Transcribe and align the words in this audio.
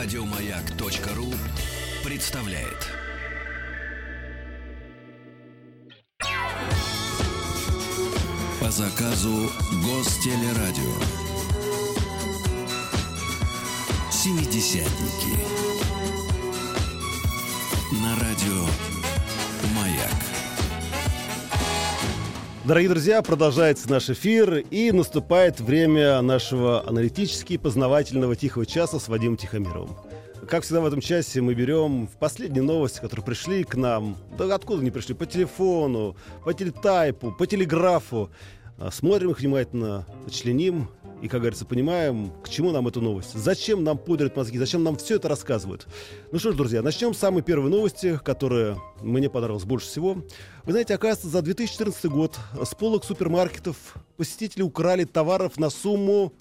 Радиомаяк.ру 0.00 1.34
представляет. 2.04 2.86
По 8.60 8.70
заказу 8.70 9.50
Гостелерадио. 9.82 10.94
Семидесятники. 14.12 15.67
Дорогие 22.68 22.90
друзья, 22.90 23.22
продолжается 23.22 23.88
наш 23.88 24.10
эфир, 24.10 24.58
и 24.58 24.92
наступает 24.92 25.58
время 25.58 26.20
нашего 26.20 26.86
аналитически 26.86 27.56
познавательного 27.56 28.36
тихого 28.36 28.66
часа 28.66 28.98
с 28.98 29.08
Вадимом 29.08 29.38
Тихомировым. 29.38 29.96
Как 30.46 30.64
всегда 30.64 30.82
в 30.82 30.86
этом 30.86 31.00
часе 31.00 31.40
мы 31.40 31.54
берем 31.54 32.10
последние 32.20 32.62
новости, 32.62 33.00
которые 33.00 33.24
пришли 33.24 33.64
к 33.64 33.74
нам, 33.74 34.18
да 34.36 34.54
откуда 34.54 34.82
они 34.82 34.90
пришли, 34.90 35.14
по 35.14 35.24
телефону, 35.24 36.14
по 36.44 36.52
телетайпу, 36.52 37.32
по 37.32 37.46
телеграфу, 37.46 38.28
а, 38.76 38.90
смотрим 38.90 39.30
их 39.30 39.40
внимательно, 39.40 40.04
членим 40.30 40.90
и, 41.22 41.28
как 41.28 41.40
говорится, 41.40 41.64
понимаем, 41.64 42.32
к 42.42 42.48
чему 42.48 42.70
нам 42.70 42.86
эту 42.88 43.00
новость. 43.00 43.34
Зачем 43.34 43.84
нам 43.84 43.98
пудрят 43.98 44.36
мозги, 44.36 44.58
зачем 44.58 44.84
нам 44.84 44.96
все 44.96 45.16
это 45.16 45.28
рассказывают. 45.28 45.86
Ну 46.32 46.38
что 46.38 46.52
ж, 46.52 46.56
друзья, 46.56 46.82
начнем 46.82 47.14
с 47.14 47.18
самой 47.18 47.42
первой 47.42 47.70
новости, 47.70 48.18
которая 48.24 48.76
мне 49.00 49.28
понравилась 49.28 49.64
больше 49.64 49.86
всего. 49.86 50.24
Вы 50.64 50.72
знаете, 50.72 50.94
оказывается, 50.94 51.28
за 51.28 51.42
2014 51.42 52.04
год 52.06 52.38
с 52.62 52.74
полок 52.74 53.04
супермаркетов 53.04 53.76
посетители 54.16 54.62
украли 54.62 55.04
товаров 55.04 55.58
на 55.58 55.70
сумму 55.70 56.32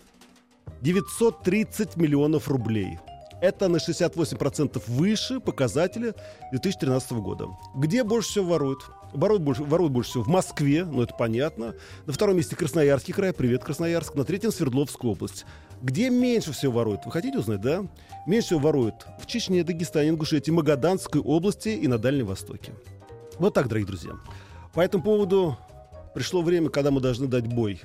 930 0.82 1.96
миллионов 1.96 2.48
рублей. 2.48 3.00
Это 3.40 3.68
на 3.68 3.78
68% 3.78 4.82
выше 4.88 5.40
показателя 5.40 6.16
2013 6.52 7.12
года. 7.14 7.48
Где 7.76 8.04
больше 8.04 8.30
всего 8.30 8.54
воруют? 8.54 8.80
Воруют 9.14 9.44
больше, 9.44 9.64
воруют 9.64 9.94
больше 9.94 10.10
всего 10.10 10.24
в 10.24 10.28
Москве, 10.28 10.84
ну 10.84 11.04
это 11.04 11.14
понятно. 11.14 11.76
На 12.06 12.14
втором 12.14 12.38
месте 12.38 12.56
Красноярский 12.56 13.14
край, 13.14 13.34
привет, 13.34 13.64
Красноярск. 13.64 14.16
На 14.16 14.24
третьем 14.24 14.52
Свердловская 14.52 15.12
область. 15.12 15.46
Где 15.82 16.10
меньше 16.10 16.52
всего 16.52 16.74
воруют? 16.74 17.06
Вы 17.06 17.12
хотите 17.12 17.38
узнать, 17.38 17.62
да? 17.62 17.86
Меньше 18.26 18.48
всего 18.48 18.60
воруют 18.60 19.06
в 19.22 19.28
Чечне, 19.28 19.64
Дагестане, 19.64 20.10
Ингушетии, 20.10 20.50
Магаданской 20.50 21.22
области 21.22 21.70
и 21.70 21.88
на 21.88 22.00
Дальнем 22.00 22.26
Востоке. 22.26 22.74
Вот 23.38 23.54
так, 23.54 23.68
дорогие 23.68 23.88
друзья. 23.88 24.14
По 24.74 24.82
этому 24.82 25.04
поводу 25.04 25.58
пришло 26.16 26.42
время, 26.42 26.70
когда 26.70 26.90
мы 26.90 27.02
должны 27.02 27.28
дать 27.28 27.46
бой 27.46 27.80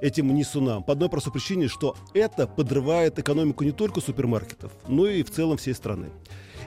этим 0.00 0.34
несунам. 0.34 0.82
По 0.82 0.92
одной 0.92 1.08
простой 1.08 1.32
причине, 1.32 1.68
что 1.68 1.96
это 2.14 2.46
подрывает 2.46 3.18
экономику 3.18 3.64
не 3.64 3.72
только 3.72 4.00
супермаркетов, 4.00 4.72
но 4.86 5.06
и 5.06 5.22
в 5.22 5.30
целом 5.30 5.56
всей 5.56 5.74
страны. 5.74 6.10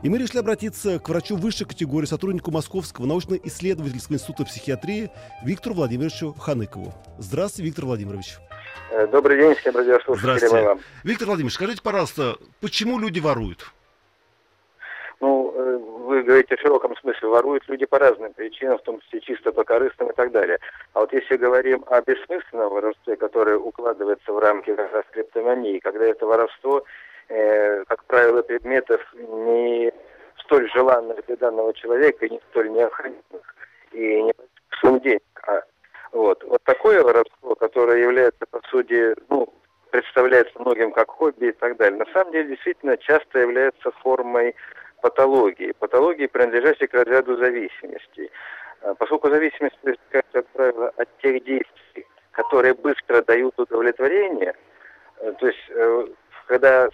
И 0.01 0.09
мы 0.09 0.17
решили 0.17 0.39
обратиться 0.39 0.97
к 0.97 1.09
врачу 1.09 1.35
высшей 1.35 1.67
категории, 1.67 2.07
сотруднику 2.07 2.49
Московского 2.49 3.05
научно-исследовательского 3.05 4.15
института 4.15 4.45
психиатрии 4.45 5.11
Виктору 5.43 5.75
Владимировичу 5.75 6.33
Ханыкову. 6.33 6.93
Здравствуйте, 7.19 7.67
Виктор 7.67 7.85
Владимирович. 7.85 8.37
Э, 8.89 9.05
добрый 9.07 9.37
день, 9.37 9.55
всем 9.55 9.75
радиослушателям 9.75 10.37
Здравствуйте. 10.37 10.65
вам. 10.65 10.79
Виктор 11.03 11.27
Владимирович, 11.27 11.53
скажите, 11.53 11.81
пожалуйста, 11.83 12.37
почему 12.61 12.97
люди 12.97 13.19
воруют? 13.19 13.71
Ну, 15.19 15.53
э, 15.55 15.90
вы 16.11 16.23
говорите 16.23 16.57
в 16.57 16.59
широком 16.59 16.95
смысле, 16.97 17.29
воруют 17.29 17.63
люди 17.69 17.85
по 17.85 17.97
разным 17.97 18.33
причинам, 18.33 18.77
в 18.77 18.81
том 18.81 18.99
числе 18.99 19.21
чисто 19.21 19.53
по 19.53 19.63
корыстным 19.63 20.09
и 20.09 20.13
так 20.13 20.31
далее. 20.31 20.59
А 20.93 20.99
вот 20.99 21.13
если 21.13 21.37
говорим 21.37 21.85
о 21.87 22.01
бессмысленном 22.01 22.69
воровстве, 22.69 23.15
которое 23.15 23.57
укладывается 23.57 24.33
в 24.33 24.39
рамки 24.39 24.75
как 24.75 24.91
раз 24.91 25.05
криптомании, 25.11 25.79
когда 25.79 26.05
это 26.05 26.25
воровство, 26.25 26.83
э, 27.29 27.85
как 27.85 28.03
правило, 28.03 28.41
предметов 28.41 29.01
не 29.13 29.93
столь 30.43 30.69
желанных 30.71 31.25
для 31.27 31.37
данного 31.37 31.73
человека, 31.73 32.27
не 32.27 32.41
столь 32.49 32.71
необходимых, 32.71 33.55
и 33.93 34.23
не 34.23 34.33
сумм 34.81 34.99
денег, 34.99 35.23
а 35.47 35.61
вот. 36.11 36.43
Вот 36.43 36.61
такое 36.63 37.01
воровство, 37.03 37.55
которое 37.55 38.01
является, 38.01 38.45
по 38.49 38.59
сути, 38.67 39.15
ну, 39.29 39.47
представляется 39.91 40.59
многим 40.59 40.91
как 40.91 41.09
хобби 41.09 41.47
и 41.47 41.51
так 41.53 41.77
далее, 41.77 41.99
на 41.99 42.11
самом 42.11 42.33
деле 42.33 42.49
действительно 42.49 42.97
часто 42.97 43.39
является 43.39 43.91
формой 44.03 44.55
патологии, 45.01 45.73
патологии, 45.77 46.27
принадлежащей 46.27 46.87
к 46.87 46.93
разряду 46.93 47.37
зависимости. 47.37 48.31
А, 48.81 48.93
Поскольку 48.95 49.29
зависимость 49.29 49.77
проистекает, 49.79 50.25
как 50.31 50.45
правило, 50.47 50.91
от 50.97 51.09
тех 51.17 51.43
действий, 51.43 52.05
которые 52.31 52.73
быстро 52.73 53.21
дают 53.23 53.53
удовлетворение, 53.59 54.53
э, 55.19 55.33
то 55.39 55.47
есть 55.47 55.69
э, 55.69 56.07
когда 56.47 56.89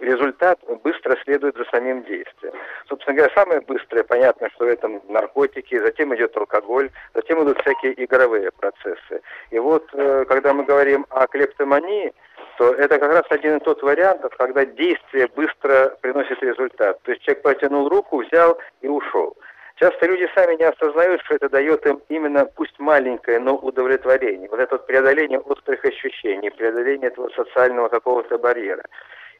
результат 0.00 0.58
быстро 0.82 1.16
следует 1.24 1.56
за 1.56 1.64
самим 1.66 2.02
действием. 2.04 2.54
Собственно 2.88 3.16
говоря, 3.16 3.34
самое 3.34 3.60
быстрое, 3.60 4.04
понятно, 4.04 4.48
что 4.50 4.64
в 4.64 4.68
этом 4.68 5.00
наркотики, 5.08 5.78
затем 5.78 6.14
идет 6.14 6.36
алкоголь, 6.36 6.90
затем 7.14 7.42
идут 7.42 7.60
всякие 7.60 8.04
игровые 8.04 8.50
процессы. 8.52 9.22
И 9.50 9.58
вот, 9.58 9.88
э, 9.92 10.24
когда 10.28 10.52
мы 10.52 10.64
говорим 10.64 11.06
о 11.10 11.26
клептомании, 11.26 12.12
то 12.58 12.72
это 12.74 12.98
как 12.98 13.12
раз 13.12 13.24
один 13.30 13.56
и 13.56 13.60
тот 13.60 13.82
вариант, 13.82 14.22
когда 14.36 14.64
действие 14.64 15.28
быстро 15.34 15.96
приносит 16.00 16.42
результат. 16.42 17.00
То 17.02 17.12
есть 17.12 17.22
человек 17.22 17.42
протянул 17.42 17.88
руку, 17.88 18.22
взял 18.22 18.58
и 18.80 18.88
ушел. 18.88 19.36
Часто 19.76 20.06
люди 20.06 20.28
сами 20.34 20.56
не 20.56 20.64
осознают, 20.64 21.22
что 21.22 21.36
это 21.36 21.48
дает 21.48 21.86
им 21.86 22.02
именно, 22.08 22.46
пусть 22.46 22.76
маленькое, 22.80 23.38
но 23.38 23.54
удовлетворение. 23.54 24.48
Вот 24.48 24.58
это 24.58 24.74
вот 24.74 24.86
преодоление 24.86 25.38
острых 25.38 25.84
ощущений, 25.84 26.50
преодоление 26.50 27.10
этого 27.10 27.28
социального 27.30 27.88
какого-то 27.88 28.38
барьера. 28.38 28.82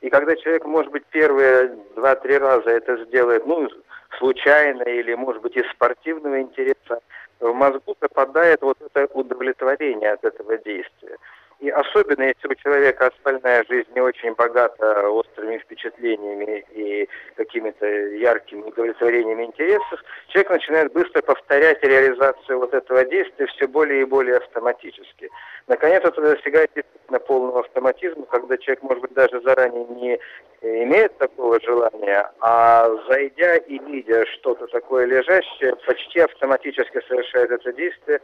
И 0.00 0.10
когда 0.10 0.36
человек, 0.36 0.64
может 0.64 0.92
быть, 0.92 1.04
первые 1.10 1.76
два-три 1.96 2.38
раза 2.38 2.70
это 2.70 3.04
сделает, 3.04 3.46
ну, 3.46 3.68
случайно 4.18 4.82
или, 4.82 5.14
может 5.14 5.42
быть, 5.42 5.56
из 5.56 5.68
спортивного 5.70 6.40
интереса, 6.40 7.00
в 7.40 7.52
мозгу 7.52 7.94
попадает 7.98 8.62
вот 8.62 8.78
это 8.80 9.06
удовлетворение 9.12 10.12
от 10.12 10.24
этого 10.24 10.58
действия. 10.58 11.16
И 11.60 11.70
особенно, 11.70 12.22
если 12.22 12.46
у 12.48 12.54
человека 12.54 13.08
остальная 13.08 13.64
жизнь 13.68 13.88
не 13.92 14.00
очень 14.00 14.32
богата 14.34 15.08
острыми 15.08 15.58
впечатлениями 15.58 16.64
и 16.70 17.08
какими-то 17.34 17.84
яркими 17.86 18.62
удовлетворениями 18.62 19.44
интересов, 19.44 20.00
человек 20.28 20.50
начинает 20.50 20.92
быстро 20.92 21.20
повторять 21.20 21.82
реализацию 21.82 22.60
вот 22.60 22.72
этого 22.74 23.04
действия 23.04 23.46
все 23.46 23.66
более 23.66 24.02
и 24.02 24.04
более 24.04 24.36
автоматически. 24.36 25.30
Наконец, 25.66 26.04
это 26.04 26.20
достигает 26.20 26.70
действительно 26.76 27.18
полного 27.18 27.60
автоматизма, 27.60 28.24
когда 28.26 28.56
человек, 28.56 28.82
может 28.84 29.02
быть, 29.02 29.14
даже 29.14 29.40
заранее 29.40 29.84
не 29.86 30.20
имеет 30.62 31.18
такого 31.18 31.60
желания, 31.60 32.30
а 32.40 32.88
зайдя 33.08 33.56
и 33.56 33.78
видя 33.78 34.26
что-то 34.26 34.68
такое 34.68 35.06
лежащее, 35.06 35.74
почти 35.86 36.20
автоматически 36.20 37.00
совершает 37.08 37.50
это 37.50 37.72
действие, 37.72 38.20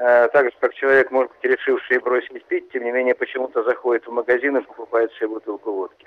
так 0.00 0.46
же, 0.46 0.52
как 0.60 0.72
человек, 0.74 1.10
может 1.10 1.30
быть, 1.32 1.52
решивший 1.52 1.98
бросить 1.98 2.44
пить, 2.46 2.70
тем 2.72 2.84
не 2.84 2.90
менее, 2.90 3.14
почему-то 3.14 3.62
заходит 3.62 4.06
в 4.06 4.10
магазин 4.10 4.56
и 4.56 4.62
покупает 4.62 5.12
себе 5.12 5.28
бутылку 5.28 5.72
водки. 5.72 6.06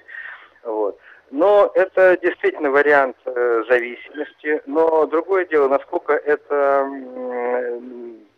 Вот. 0.64 1.00
Но 1.30 1.72
это 1.76 2.18
действительно 2.22 2.72
вариант 2.72 3.18
э, 3.26 3.64
зависимости. 3.70 4.62
Но 4.66 5.06
другое 5.06 5.46
дело, 5.46 5.68
насколько 5.68 6.14
это, 6.14 6.88
э, 6.90 7.80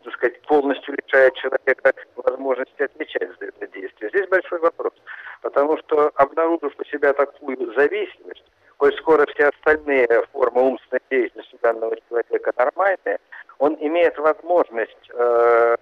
так 0.04 0.14
сказать, 0.14 0.42
полностью 0.42 0.96
лишает 0.96 1.34
человека 1.36 1.94
возможности 2.16 2.82
отвечать 2.82 3.30
за 3.40 3.48
это 3.48 3.68
действие. 3.68 4.10
Здесь 4.10 4.28
большой 4.28 4.60
вопрос. 4.60 4.94
Потому 5.42 5.78
что, 5.78 6.12
обнаружив 6.16 6.74
у 6.78 6.84
себя 6.86 7.14
такую 7.14 7.74
зависимость, 7.74 8.44
коль 8.78 8.96
скоро 8.98 9.26
все 9.34 9.48
остальные 9.50 10.08
формы 10.32 10.62
умственной 10.62 11.02
деятельности 11.10 11.58
данного 11.62 11.96
человека 12.10 12.54
нормальные, 12.58 13.20
он 13.60 13.78
имеет 13.80 14.18
возможность 14.18 15.10
э, 15.14 15.78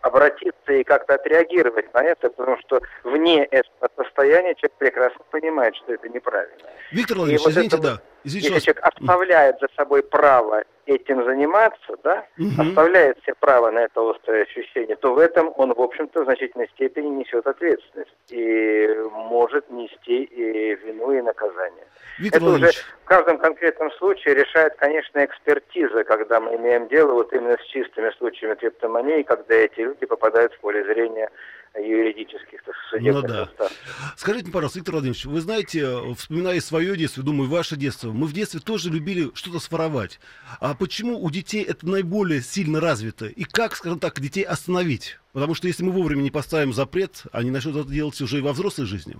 обратиться 0.00 0.72
и 0.72 0.84
как-то 0.84 1.14
отреагировать 1.14 1.92
на 1.94 2.02
это, 2.02 2.30
потому 2.30 2.58
что 2.58 2.80
вне 3.04 3.44
этого 3.44 3.90
состояния 3.96 4.54
человек 4.54 4.76
прекрасно 4.78 5.24
понимает, 5.30 5.74
что 5.76 5.94
это 5.94 6.08
неправильно. 6.08 6.56
Виктор 6.92 7.16
Владимирович, 7.16 7.44
вот 7.44 7.52
извините, 7.52 7.76
это, 7.76 7.82
да. 7.82 8.00
Извините, 8.24 8.54
если 8.54 8.64
человек 8.66 8.84
оставляет 8.84 9.58
за 9.60 9.68
собой 9.76 10.02
право 10.02 10.64
этим 10.86 11.24
заниматься, 11.24 11.96
да, 12.02 12.26
Угу. 12.38 12.62
оставляет 12.62 13.18
себе 13.22 13.34
право 13.40 13.70
на 13.70 13.80
это 13.80 14.10
острое 14.10 14.42
ощущение, 14.42 14.96
то 14.96 15.14
в 15.14 15.18
этом 15.18 15.52
он, 15.56 15.72
в 15.72 15.80
общем-то, 15.80 16.22
в 16.22 16.24
значительной 16.24 16.68
степени 16.68 17.08
несет 17.08 17.46
ответственность 17.46 18.12
и 18.28 18.88
может 19.12 19.70
нести 19.70 20.24
и 20.24 20.74
вину, 20.74 21.12
и 21.12 21.22
наказание. 21.22 21.86
Виктор 22.18 22.40
Это 22.40 22.44
уже 22.44 22.58
Владимирович, 22.58 22.84
в 23.02 23.04
каждом 23.06 23.38
конкретном 23.38 23.90
случае 23.92 24.34
решает, 24.34 24.74
конечно, 24.76 25.24
экспертиза, 25.24 26.04
когда 26.04 26.40
мы 26.40 26.56
имеем 26.56 26.88
дело 26.88 27.12
вот 27.12 27.32
именно 27.32 27.56
с 27.56 27.66
чистыми 27.66 28.10
случаями 28.18 28.54
криптомании, 28.54 29.22
когда 29.22 29.54
эти 29.54 29.80
люди 29.80 30.06
попадают 30.06 30.52
в 30.54 30.60
поле 30.60 30.84
зрения 30.84 31.30
юридических 31.78 32.62
так, 32.62 32.74
судебных 32.90 33.22
Ну 33.22 33.28
да. 33.28 33.42
инстанций. 33.44 33.76
Скажите, 34.16 34.50
пожалуйста, 34.50 34.78
Виктор 34.78 34.94
Владимирович, 34.94 35.24
вы 35.26 35.40
знаете, 35.40 35.80
э, 35.80 36.14
вспоминая 36.16 36.60
свое 36.60 36.96
детство, 36.96 37.22
думаю, 37.22 37.50
ваше 37.50 37.76
детство, 37.76 38.10
мы 38.12 38.26
в 38.26 38.32
детстве 38.32 38.60
тоже 38.60 38.90
любили 38.90 39.30
что-то 39.34 39.58
своровать. 39.58 40.20
А 40.60 40.74
почему 40.74 41.18
у 41.18 41.30
детей 41.30 41.64
это 41.64 41.86
наиболее 41.86 42.40
сильно 42.40 42.80
развито? 42.80 43.26
И 43.26 43.44
как, 43.44 43.74
скажем 43.74 43.98
так, 43.98 44.20
детей 44.20 44.44
остановить? 44.44 45.18
Потому 45.32 45.54
что 45.54 45.66
если 45.66 45.82
мы 45.82 45.90
вовремя 45.92 46.22
не 46.22 46.30
поставим 46.30 46.72
запрет, 46.72 47.24
они 47.32 47.50
начнут 47.50 47.76
это 47.76 47.88
делать 47.88 48.20
уже 48.20 48.38
и 48.38 48.42
во 48.42 48.52
взрослой 48.52 48.86
жизни. 48.86 49.16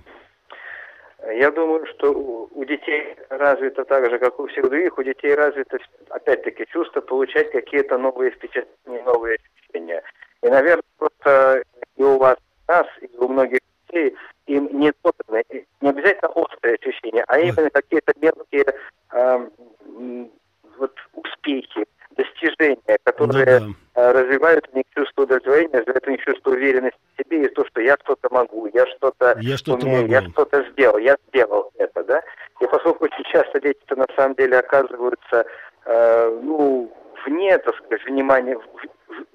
Я 1.36 1.50
думаю, 1.50 1.86
что 1.86 2.12
у 2.12 2.64
детей 2.64 3.16
развито 3.30 3.84
так 3.84 4.08
же, 4.10 4.18
как 4.18 4.38
у 4.38 4.46
всех 4.46 4.68
других, 4.68 4.96
у 4.98 5.02
детей 5.02 5.34
развито, 5.34 5.78
опять-таки, 6.10 6.66
чувство 6.70 7.00
получать 7.00 7.50
какие-то 7.50 7.98
новые 7.98 8.30
впечатления, 8.30 9.02
новые 9.04 9.38
ощущения. 9.38 10.02
И, 10.42 10.48
наверное, 10.48 10.82
просто 10.98 11.62
и 11.96 12.02
у 12.02 12.18
вас, 12.18 12.36
нас, 12.68 12.86
и 13.00 13.16
у 13.16 13.28
многих 13.28 13.60
детей 13.88 14.16
им 14.46 14.68
не 14.78 14.92
доданы, 15.02 15.66
не 15.80 15.88
обязательно 15.88 16.28
острые 16.30 16.76
ощущения, 16.76 17.24
а 17.28 17.38
именно 17.38 17.70
какие-то 17.70 18.12
мелкие 18.20 18.66
э, 19.12 19.48
вот 20.78 20.92
успехи, 21.14 21.86
достижения, 22.16 22.98
которые 23.04 23.60
ну, 23.60 23.74
да. 23.94 24.12
развивают 24.12 24.68
у 24.72 24.76
них 24.76 24.84
чувство 24.94 25.22
удовлетворения, 25.22 25.78
развивают 25.78 26.06
у 26.06 26.10
них 26.10 26.20
чувство 26.24 26.50
уверенности 26.50 26.98
в 27.14 27.22
себе 27.22 27.44
и 27.44 27.48
то, 27.48 27.64
что 27.66 27.80
я 27.80 27.96
что-то 28.02 28.28
могу, 28.30 28.68
я 28.72 28.86
что-то 28.86 29.36
я 29.40 29.56
что 29.56 29.74
умею, 29.74 30.02
могу. 30.02 30.12
я 30.12 30.22
что-то 30.22 30.64
сделал, 30.70 30.98
я 30.98 31.16
сделал 31.28 31.72
это, 31.76 32.04
да. 32.04 32.22
И 32.60 32.66
поскольку 32.66 33.04
очень 33.04 33.24
часто 33.24 33.60
дети-то 33.60 33.96
на 33.96 34.06
самом 34.16 34.34
деле 34.36 34.58
оказываются, 34.58 35.46
э, 35.86 36.40
ну, 36.42 36.92
вне, 37.26 37.58
так 37.58 37.76
сказать, 37.76 38.04
внимания, 38.04 38.58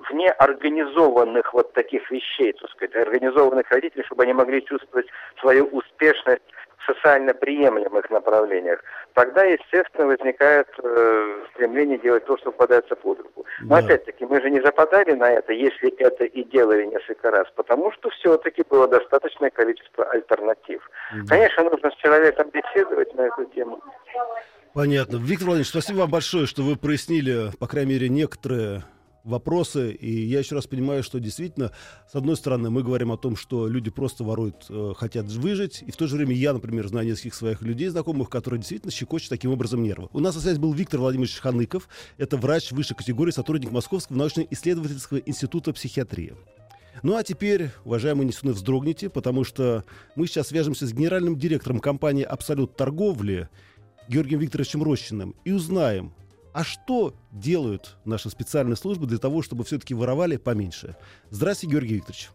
вне 0.09 0.29
организованных 0.31 1.53
вот 1.53 1.73
таких 1.73 2.09
вещей, 2.11 2.53
так 2.53 2.69
сказать, 2.71 2.95
организованных 2.95 3.69
родителей, 3.69 4.03
чтобы 4.05 4.23
они 4.23 4.33
могли 4.33 4.65
чувствовать 4.65 5.07
свою 5.39 5.65
успешность 5.65 6.43
в 6.77 6.93
социально 6.93 7.33
приемлемых 7.33 8.09
направлениях, 8.09 8.81
тогда, 9.13 9.43
естественно, 9.43 10.07
возникает 10.07 10.67
э, 10.81 11.45
стремление 11.53 11.97
делать 11.99 12.25
то, 12.25 12.37
что 12.37 12.51
попадается 12.51 12.95
под 12.95 13.19
руку. 13.19 13.45
Но 13.61 13.75
да. 13.75 13.85
опять-таки, 13.85 14.25
мы 14.25 14.41
же 14.41 14.49
не 14.49 14.61
западали 14.61 15.11
на 15.11 15.29
это, 15.29 15.53
если 15.53 15.89
это 15.97 16.23
и 16.23 16.43
делали 16.43 16.85
несколько 16.85 17.31
раз, 17.31 17.47
потому 17.55 17.91
что 17.91 18.09
все-таки 18.11 18.63
было 18.69 18.87
достаточное 18.87 19.49
количество 19.49 20.05
альтернатив. 20.05 20.89
Да. 21.13 21.35
Конечно, 21.35 21.63
нужно 21.63 21.91
с 21.91 21.95
человеком 21.95 22.49
беседовать 22.49 23.13
на 23.15 23.21
эту 23.23 23.45
тему. 23.45 23.81
Понятно. 24.73 25.17
Виктор 25.17 25.47
Владимирович, 25.47 25.69
спасибо 25.69 25.99
вам 25.99 26.11
большое, 26.11 26.45
что 26.45 26.61
вы 26.61 26.77
прояснили, 26.77 27.51
по 27.59 27.67
крайней 27.67 27.93
мере, 27.93 28.09
некоторые 28.09 28.83
вопросы. 29.29 29.91
И 29.91 30.25
я 30.25 30.39
еще 30.39 30.55
раз 30.55 30.67
понимаю, 30.67 31.03
что 31.03 31.19
действительно, 31.19 31.71
с 32.11 32.15
одной 32.15 32.35
стороны, 32.35 32.69
мы 32.69 32.83
говорим 32.83 33.11
о 33.11 33.17
том, 33.17 33.35
что 33.35 33.67
люди 33.67 33.89
просто 33.89 34.23
воруют, 34.23 34.65
э, 34.69 34.93
хотят 34.97 35.27
выжить. 35.27 35.83
И 35.85 35.91
в 35.91 35.95
то 35.95 36.07
же 36.07 36.17
время 36.17 36.35
я, 36.35 36.53
например, 36.53 36.87
знаю 36.87 37.07
нескольких 37.07 37.35
своих 37.35 37.61
людей, 37.61 37.87
знакомых, 37.89 38.29
которые 38.29 38.59
действительно 38.59 38.91
щекочут 38.91 39.29
таким 39.29 39.51
образом 39.51 39.81
нервы. 39.83 40.09
У 40.11 40.19
нас 40.19 40.35
на 40.35 40.41
связи 40.41 40.59
был 40.59 40.73
Виктор 40.73 40.99
Владимирович 40.99 41.37
Ханыков. 41.37 41.87
Это 42.17 42.37
врач 42.37 42.71
высшей 42.71 42.97
категории, 42.97 43.31
сотрудник 43.31 43.71
Московского 43.71 44.17
научно-исследовательского 44.17 45.19
института 45.19 45.71
психиатрии. 45.73 46.33
Ну 47.03 47.15
а 47.15 47.23
теперь, 47.23 47.69
уважаемые 47.85 48.27
несуны, 48.27 48.51
вздрогните, 48.51 49.09
потому 49.09 49.43
что 49.43 49.85
мы 50.15 50.27
сейчас 50.27 50.47
свяжемся 50.47 50.85
с 50.85 50.93
генеральным 50.93 51.37
директором 51.37 51.79
компании 51.79 52.23
«Абсолют 52.23 52.75
торговли» 52.75 53.49
Георгием 54.09 54.39
Викторовичем 54.39 54.83
Рощиным 54.83 55.35
и 55.45 55.51
узнаем, 55.51 56.13
а 56.59 56.65
что 56.65 57.13
делают 57.31 57.95
наши 58.03 58.29
специальные 58.29 58.75
службы 58.75 59.07
для 59.07 59.17
того, 59.17 59.41
чтобы 59.41 59.63
все-таки 59.63 59.93
воровали 59.93 60.35
поменьше? 60.35 60.97
Здравствуйте, 61.29 61.71
Георгий 61.71 61.95
Викторович. 61.95 62.31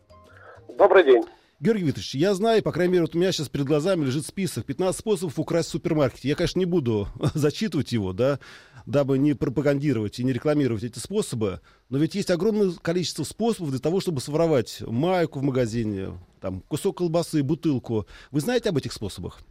Добрый 0.78 1.04
день. 1.04 1.24
Георгий 1.60 1.84
Викторович, 1.84 2.14
я 2.14 2.34
знаю, 2.34 2.62
по 2.62 2.72
крайней 2.72 2.92
мере, 2.92 3.02
вот 3.02 3.14
у 3.14 3.18
меня 3.18 3.32
сейчас 3.32 3.50
перед 3.50 3.66
глазами 3.66 4.06
лежит 4.06 4.24
список 4.24 4.64
15 4.64 4.98
способов 4.98 5.38
украсть 5.38 5.68
в 5.68 5.72
супермаркете. 5.72 6.28
Я, 6.28 6.36
конечно, 6.36 6.58
не 6.58 6.64
буду 6.64 7.06
зачитывать 7.34 7.92
его, 7.92 8.14
да, 8.14 8.38
дабы 8.86 9.18
не 9.18 9.34
пропагандировать 9.34 10.18
и 10.18 10.24
не 10.24 10.32
рекламировать 10.32 10.84
эти 10.84 10.98
способы, 10.98 11.60
но 11.90 11.98
ведь 11.98 12.14
есть 12.14 12.30
огромное 12.30 12.72
количество 12.80 13.24
способов 13.24 13.72
для 13.72 13.78
того, 13.78 14.00
чтобы 14.00 14.22
своровать 14.22 14.80
майку 14.86 15.40
в 15.40 15.42
магазине, 15.42 16.18
там, 16.40 16.62
кусок 16.62 16.96
колбасы, 16.96 17.42
бутылку. 17.42 18.06
Вы 18.30 18.40
знаете 18.40 18.70
об 18.70 18.78
этих 18.78 18.94
способах? 18.94 19.42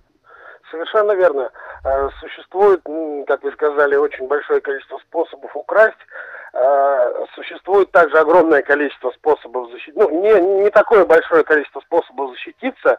Совершенно 0.73 1.11
верно. 1.11 1.51
Э, 1.85 2.09
существует, 2.19 2.81
как 3.27 3.43
вы 3.43 3.51
сказали, 3.51 3.95
очень 3.95 4.27
большое 4.27 4.59
количество 4.59 4.97
способов 4.97 5.55
украсть. 5.55 5.99
Э, 6.53 7.25
существует 7.35 7.91
также 7.91 8.17
огромное 8.17 8.63
количество 8.63 9.11
способов 9.11 9.69
защититься. 9.69 10.01
Ну, 10.01 10.21
не, 10.21 10.63
не 10.63 10.69
такое 10.71 11.05
большое 11.05 11.43
количество 11.43 11.79
способов 11.81 12.31
защититься. 12.31 12.97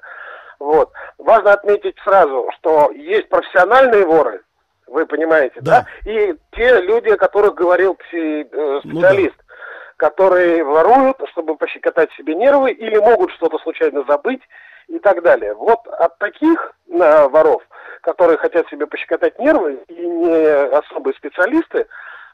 Вот. 0.60 0.92
Важно 1.18 1.52
отметить 1.52 1.96
сразу, 2.04 2.48
что 2.58 2.92
есть 2.92 3.28
профессиональные 3.28 4.06
воры, 4.06 4.42
вы 4.86 5.04
понимаете, 5.06 5.60
да? 5.60 5.84
да? 6.04 6.10
И 6.10 6.36
те 6.52 6.80
люди, 6.80 7.08
о 7.08 7.16
которых 7.16 7.56
говорил 7.56 7.96
пси, 7.96 8.46
э, 8.52 8.80
специалист, 8.84 9.34
ну, 9.36 9.44
да. 9.48 9.54
которые 9.96 10.62
воруют, 10.62 11.16
чтобы 11.32 11.56
пощекотать 11.56 12.12
себе 12.12 12.36
нервы, 12.36 12.70
или 12.70 12.98
могут 12.98 13.32
что-то 13.32 13.58
случайно 13.58 14.04
забыть, 14.06 14.42
и 14.88 14.98
так 14.98 15.22
далее. 15.22 15.54
Вот 15.54 15.86
от 15.86 16.18
таких 16.18 16.72
э, 16.88 17.28
воров, 17.28 17.62
которые 18.02 18.38
хотят 18.38 18.68
себе 18.68 18.86
пощекотать 18.86 19.38
нервы 19.38 19.82
и 19.88 20.06
не 20.06 20.76
особые 20.76 21.14
специалисты, 21.14 21.86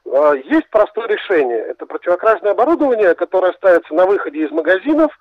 э, 0.04 0.32
есть 0.44 0.68
простое 0.70 1.08
решение. 1.08 1.58
Это 1.58 1.86
противокражное 1.86 2.52
оборудование, 2.52 3.14
которое 3.14 3.52
ставится 3.52 3.94
на 3.94 4.06
выходе 4.06 4.44
из 4.44 4.50
магазинов. 4.50 5.12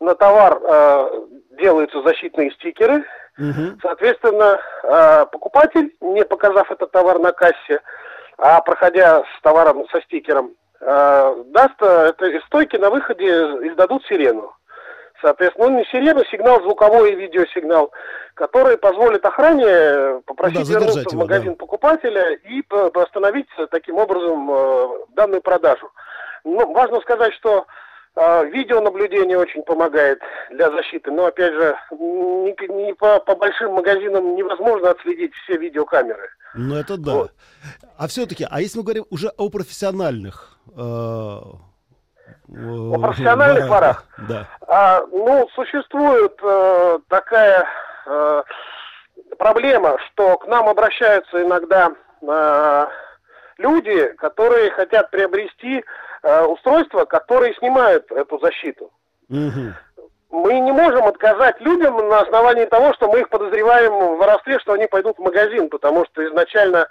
На 0.00 0.14
товар 0.14 0.60
э, 0.62 1.26
делаются 1.58 2.02
защитные 2.02 2.50
стикеры. 2.52 3.04
Угу. 3.38 3.78
Соответственно, 3.82 4.58
э, 4.82 5.26
покупатель, 5.32 5.94
не 6.00 6.24
показав 6.24 6.70
этот 6.70 6.90
товар 6.90 7.18
на 7.18 7.32
кассе, 7.32 7.80
а 8.38 8.60
проходя 8.60 9.24
с 9.24 9.42
товаром 9.42 9.86
со 9.90 10.00
стикером, 10.02 10.52
э, 10.80 11.44
даст 11.46 11.74
э, 11.80 12.12
это 12.18 12.40
стойки 12.46 12.76
на 12.76 12.90
выходе 12.90 13.26
издадут 13.68 14.04
сирену. 14.06 14.52
Соответственно, 15.22 15.66
он 15.68 15.76
не 15.76 15.84
сирена, 15.86 16.24
сигнал 16.30 16.60
звуковой 16.62 17.12
и 17.12 17.16
видеосигнал, 17.16 17.92
который 18.34 18.76
позволит 18.76 19.24
охране 19.24 20.20
попросить 20.26 20.68
да, 20.68 20.74
вернуться 20.74 21.00
его, 21.00 21.10
в 21.10 21.14
магазин 21.14 21.52
да. 21.52 21.56
покупателя 21.56 22.32
и 22.34 22.62
остановить 22.94 23.48
таким 23.70 23.96
образом 23.96 24.50
э, 24.50 24.88
данную 25.14 25.40
продажу. 25.40 25.90
Ну, 26.44 26.72
важно 26.72 27.00
сказать, 27.00 27.32
что 27.34 27.66
э, 28.14 28.46
видеонаблюдение 28.46 29.38
очень 29.38 29.62
помогает 29.62 30.20
для 30.50 30.70
защиты, 30.70 31.10
но 31.10 31.26
опять 31.26 31.54
же, 31.54 31.76
не, 31.92 32.54
не 32.68 32.94
по, 32.94 33.18
по 33.20 33.34
большим 33.34 33.72
магазинам 33.72 34.36
невозможно 34.36 34.90
отследить 34.90 35.34
все 35.34 35.56
видеокамеры. 35.56 36.28
Ну 36.54 36.76
это 36.76 36.96
да. 36.96 37.14
Вот. 37.14 37.32
А 37.96 38.06
все-таки, 38.06 38.46
а 38.48 38.60
если 38.60 38.78
мы 38.78 38.84
говорим 38.84 39.06
уже 39.10 39.28
о 39.36 39.48
профессиональных 39.48 40.58
э, 40.76 41.38
о 42.48 42.98
профессиональных 42.98 43.68
ворах? 43.68 44.04
Да. 44.28 44.46
А, 44.66 45.02
ну, 45.12 45.48
существует 45.54 46.38
э, 46.42 46.98
такая 47.08 47.66
э, 48.06 48.42
проблема, 49.38 49.98
что 50.06 50.38
к 50.38 50.46
нам 50.46 50.68
обращаются 50.68 51.42
иногда 51.42 51.92
э, 52.22 52.86
люди, 53.58 54.08
которые 54.18 54.70
хотят 54.70 55.10
приобрести 55.10 55.84
э, 56.22 56.44
устройства, 56.44 57.04
которые 57.04 57.54
снимают 57.54 58.10
эту 58.10 58.38
защиту. 58.38 58.90
Угу. 59.28 59.74
Мы 60.30 60.60
не 60.60 60.72
можем 60.72 61.06
отказать 61.06 61.60
людям 61.60 61.96
на 62.08 62.20
основании 62.20 62.64
того, 62.64 62.92
что 62.94 63.10
мы 63.10 63.20
их 63.20 63.28
подозреваем 63.28 63.92
в 63.92 64.18
воровстве, 64.18 64.58
что 64.58 64.72
они 64.72 64.86
пойдут 64.86 65.18
в 65.18 65.22
магазин, 65.22 65.68
потому 65.68 66.04
что 66.06 66.26
изначально 66.26 66.88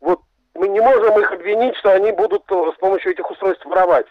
вот 0.00 0.20
мы 0.54 0.68
не 0.68 0.80
можем 0.80 1.18
их 1.18 1.32
обвинить, 1.32 1.76
что 1.76 1.92
они 1.92 2.12
будут 2.12 2.44
с 2.48 2.78
помощью 2.78 3.12
этих 3.12 3.30
устройств 3.30 3.64
воровать. 3.64 4.06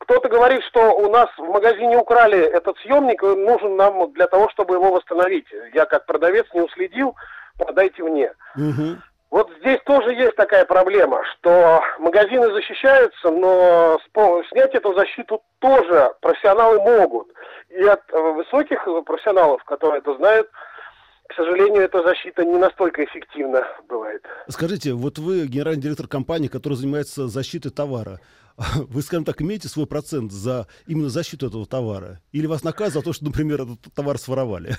Кто-то 0.00 0.28
говорит, 0.28 0.62
что 0.64 0.92
у 0.96 1.10
нас 1.10 1.28
в 1.38 1.44
магазине 1.44 1.96
украли 1.96 2.38
этот 2.38 2.76
съемник, 2.78 3.22
он 3.22 3.44
нужен 3.44 3.76
нам 3.76 4.12
для 4.12 4.26
того, 4.26 4.48
чтобы 4.50 4.74
его 4.74 4.90
восстановить. 4.92 5.46
Я 5.72 5.84
как 5.84 6.06
продавец 6.06 6.46
не 6.52 6.62
уследил, 6.62 7.14
продайте 7.58 8.02
мне. 8.02 8.32
Угу. 8.56 8.96
Вот 9.30 9.48
здесь 9.60 9.78
тоже 9.84 10.12
есть 10.14 10.34
такая 10.34 10.64
проблема, 10.64 11.22
что 11.24 11.80
магазины 12.00 12.50
защищаются, 12.50 13.30
но 13.30 14.00
снять 14.50 14.74
эту 14.74 14.92
защиту 14.94 15.42
тоже 15.60 16.12
профессионалы 16.20 16.80
могут. 16.80 17.28
И 17.68 17.84
от 17.84 18.02
высоких 18.10 18.88
профессионалов, 19.06 19.62
которые 19.64 19.98
это 20.00 20.16
знают, 20.16 20.50
к 21.28 21.34
сожалению, 21.34 21.82
эта 21.82 22.02
защита 22.02 22.44
не 22.44 22.58
настолько 22.58 23.04
эффективна 23.04 23.64
бывает. 23.88 24.24
Скажите, 24.48 24.94
вот 24.94 25.18
вы 25.18 25.46
генеральный 25.46 25.80
директор 25.80 26.08
компании, 26.08 26.48
которая 26.48 26.76
занимается 26.76 27.28
защитой 27.28 27.70
товара. 27.70 28.18
Вы, 28.88 29.02
скажем 29.02 29.24
так, 29.24 29.40
имеете 29.40 29.68
свой 29.68 29.86
процент 29.86 30.32
за 30.32 30.66
именно 30.86 31.08
защиту 31.08 31.46
этого 31.46 31.66
товара? 31.66 32.20
Или 32.32 32.46
вас 32.46 32.62
наказывают 32.62 32.94
за 32.94 33.02
то, 33.02 33.12
что, 33.12 33.24
например, 33.24 33.62
этот 33.62 33.92
товар 33.94 34.18
своровали? 34.18 34.76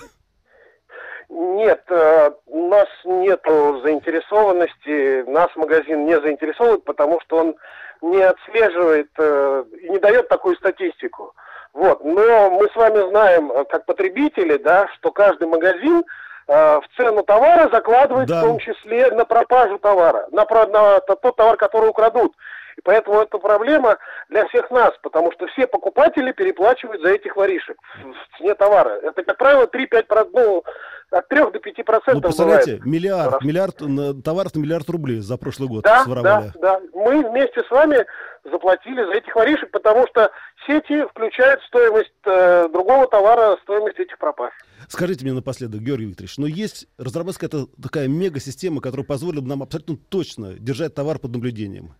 Нет, 1.29 1.83
э, 1.89 2.31
у 2.47 2.67
нас 2.67 2.87
нет 3.05 3.41
заинтересованности, 3.45 5.29
нас 5.29 5.49
магазин 5.55 6.05
не 6.05 6.19
заинтересовывает, 6.19 6.83
потому 6.83 7.19
что 7.21 7.37
он 7.37 7.55
не 8.01 8.21
отслеживает 8.21 9.09
э, 9.17 9.63
и 9.81 9.89
не 9.89 9.99
дает 9.99 10.27
такую 10.27 10.55
статистику. 10.57 11.33
Вот. 11.73 12.03
Но 12.03 12.49
мы 12.51 12.67
с 12.67 12.75
вами 12.75 13.09
знаем, 13.09 13.51
э, 13.51 13.63
как 13.65 13.85
потребители, 13.85 14.57
да, 14.57 14.87
что 14.97 15.11
каждый 15.11 15.47
магазин 15.47 16.03
в 16.47 16.83
цену 16.97 17.23
товара 17.23 17.69
закладывает 17.71 18.27
да. 18.27 18.41
в 18.41 18.45
том 18.45 18.59
числе 18.59 19.09
на 19.11 19.23
пропажу 19.23 19.77
товара, 19.77 20.27
на, 20.31 20.43
на, 20.43 20.65
на 20.65 20.99
тот 20.99 21.35
товар, 21.37 21.55
который 21.55 21.89
украдут. 21.89 22.35
И 22.81 22.83
поэтому 22.83 23.21
это 23.21 23.37
проблема 23.37 23.97
для 24.29 24.47
всех 24.47 24.69
нас, 24.71 24.91
потому 25.03 25.31
что 25.33 25.45
все 25.47 25.67
покупатели 25.67 26.31
переплачивают 26.31 27.01
за 27.01 27.09
этих 27.09 27.35
воришек 27.35 27.77
в 28.03 28.37
цене 28.37 28.55
товара. 28.55 28.99
Это, 29.03 29.23
как 29.23 29.37
правило, 29.37 29.65
3-5, 29.67 30.29
ну, 30.33 30.63
от 31.11 31.27
3 31.27 31.39
до 31.51 31.59
5 31.59 31.85
процентов 31.85 32.13
Ну, 32.15 32.21
представляете, 32.21 32.75
бывает. 32.77 32.85
миллиард, 32.85 33.33
Раз. 33.33 33.41
миллиард, 33.43 34.23
товаров 34.23 34.55
на 34.55 34.59
миллиард 34.59 34.89
рублей 34.89 35.19
за 35.19 35.37
прошлый 35.37 35.69
год 35.69 35.83
Да, 35.83 36.03
своровали. 36.03 36.51
да, 36.55 36.79
да. 36.79 36.81
Мы 36.93 37.29
вместе 37.29 37.61
с 37.63 37.69
вами 37.69 38.05
заплатили 38.49 39.03
за 39.05 39.11
этих 39.11 39.35
воришек, 39.35 39.69
потому 39.71 40.07
что 40.07 40.31
сети 40.65 41.05
включают 41.09 41.61
стоимость 41.63 42.11
э, 42.25 42.69
другого 42.73 43.07
товара, 43.07 43.57
стоимость 43.63 43.99
этих 43.99 44.17
пропав. 44.17 44.51
Скажите 44.87 45.23
мне 45.25 45.33
напоследок, 45.33 45.81
Георгий 45.81 46.05
Викторович, 46.07 46.37
но 46.39 46.47
есть 46.47 46.87
разработка 46.97 47.45
это 47.45 47.67
такая 47.81 48.07
мега-система, 48.07 48.81
которая 48.81 49.05
позволит 49.05 49.43
нам 49.43 49.61
абсолютно 49.61 49.97
точно 50.09 50.53
держать 50.53 50.95
товар 50.95 51.19
под 51.19 51.31
наблюдением. 51.33 51.93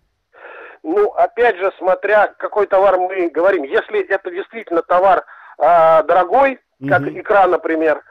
Ну, 0.82 1.10
опять 1.12 1.56
же, 1.56 1.72
смотря 1.78 2.28
какой 2.38 2.66
товар 2.66 2.98
мы 2.98 3.28
говорим. 3.28 3.62
Если 3.62 4.00
это 4.08 4.30
действительно 4.30 4.82
товар 4.82 5.24
а, 5.58 6.02
дорогой, 6.02 6.58
как 6.88 7.02
Мгм. 7.02 7.20
икра, 7.20 7.46
например, 7.46 8.02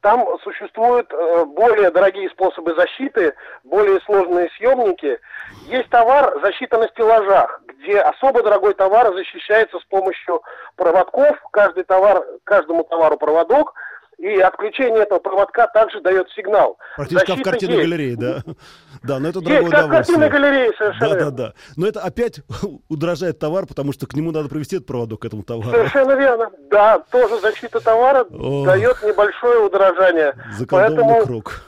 там 0.00 0.26
существуют 0.44 1.12
э, 1.12 1.44
более 1.46 1.90
дорогие 1.90 2.30
способы 2.30 2.74
защиты, 2.74 3.34
более 3.64 4.00
сложные 4.02 4.48
съемники. 4.50 5.18
Есть 5.66 5.88
товар 5.88 6.38
защита 6.40 6.78
на 6.78 6.88
стеллажах, 6.88 7.60
где 7.66 7.98
особо 8.00 8.42
дорогой 8.42 8.74
товар 8.74 9.12
защищается 9.12 9.78
с 9.80 9.84
помощью 9.84 10.42
проводков. 10.76 11.36
Каждый 11.50 11.82
товар, 11.82 12.24
каждому 12.44 12.84
товару 12.84 13.16
проводок. 13.16 13.74
И 14.18 14.26
отключение 14.40 15.02
этого 15.04 15.20
проводка 15.20 15.68
также 15.68 16.00
дает 16.00 16.28
сигнал. 16.34 16.76
Практически 16.96 17.26
как 17.26 17.34
в 17.36 17.38
Защита 17.38 17.50
картинной 17.50 17.76
есть. 17.76 17.88
галерее, 17.88 18.16
да? 18.16 18.42
Да, 19.04 19.20
но 19.20 19.28
это 19.28 19.38
Есть, 19.38 19.48
дорогое 19.48 19.70
как 19.70 19.86
в 19.86 19.90
картинной 19.90 20.26
удовольствие. 20.26 20.28
галерее 20.50 20.72
совершенно. 20.76 21.14
Да, 21.14 21.24
да, 21.24 21.30
да. 21.30 21.52
Но 21.76 21.86
это 21.86 22.00
опять 22.00 22.40
удорожает 22.88 23.38
товар, 23.38 23.66
потому 23.66 23.92
что 23.92 24.08
к 24.08 24.14
нему 24.14 24.32
надо 24.32 24.48
провести 24.48 24.74
этот 24.76 24.88
проводок, 24.88 25.22
к 25.22 25.24
этому 25.24 25.44
товару. 25.44 25.70
Совершенно 25.70 26.12
верно. 26.16 26.50
Да, 26.68 26.98
тоже 27.10 27.38
защита 27.40 27.78
товара 27.78 28.24
Ох. 28.24 28.66
дает 28.66 29.00
небольшое 29.04 29.60
удорожание. 29.60 30.34
Заколдованный 30.58 30.96
Поэтому, 31.04 31.24
круг. 31.24 31.62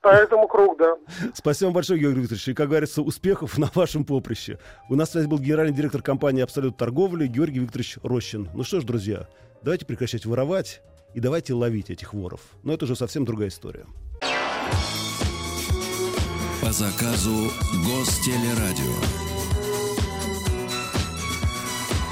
поэтому 0.00 0.48
круг, 0.48 0.78
да. 0.78 0.96
Спасибо 1.34 1.66
вам 1.66 1.74
большое, 1.74 2.00
Георгий 2.00 2.20
Викторович. 2.20 2.48
И, 2.48 2.54
как 2.54 2.68
говорится, 2.68 3.02
успехов 3.02 3.58
на 3.58 3.68
вашем 3.74 4.04
поприще. 4.06 4.58
У 4.88 4.94
нас 4.96 5.10
связь 5.12 5.26
был 5.26 5.38
генеральный 5.38 5.74
директор 5.74 6.00
компании 6.00 6.42
«Абсолют 6.42 6.78
торговли» 6.78 7.26
Георгий 7.26 7.58
Викторович 7.58 7.98
Рощин. 8.02 8.48
Ну 8.54 8.64
что 8.64 8.80
ж, 8.80 8.84
друзья, 8.84 9.26
давайте 9.62 9.84
прекращать 9.84 10.24
воровать 10.24 10.80
и 11.14 11.20
давайте 11.20 11.54
ловить 11.54 11.90
этих 11.90 12.12
воров. 12.12 12.40
Но 12.62 12.72
это 12.72 12.84
уже 12.84 12.96
совсем 12.96 13.24
другая 13.24 13.48
история. 13.48 13.86
По 16.60 16.72
заказу 16.72 17.50
Гостелерадио. 17.86 18.94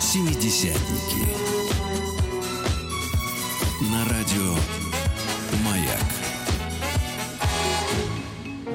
Семидесятники. 0.00 1.26
На 3.90 4.04
радио 4.04 4.54
Маяк. 5.64 6.21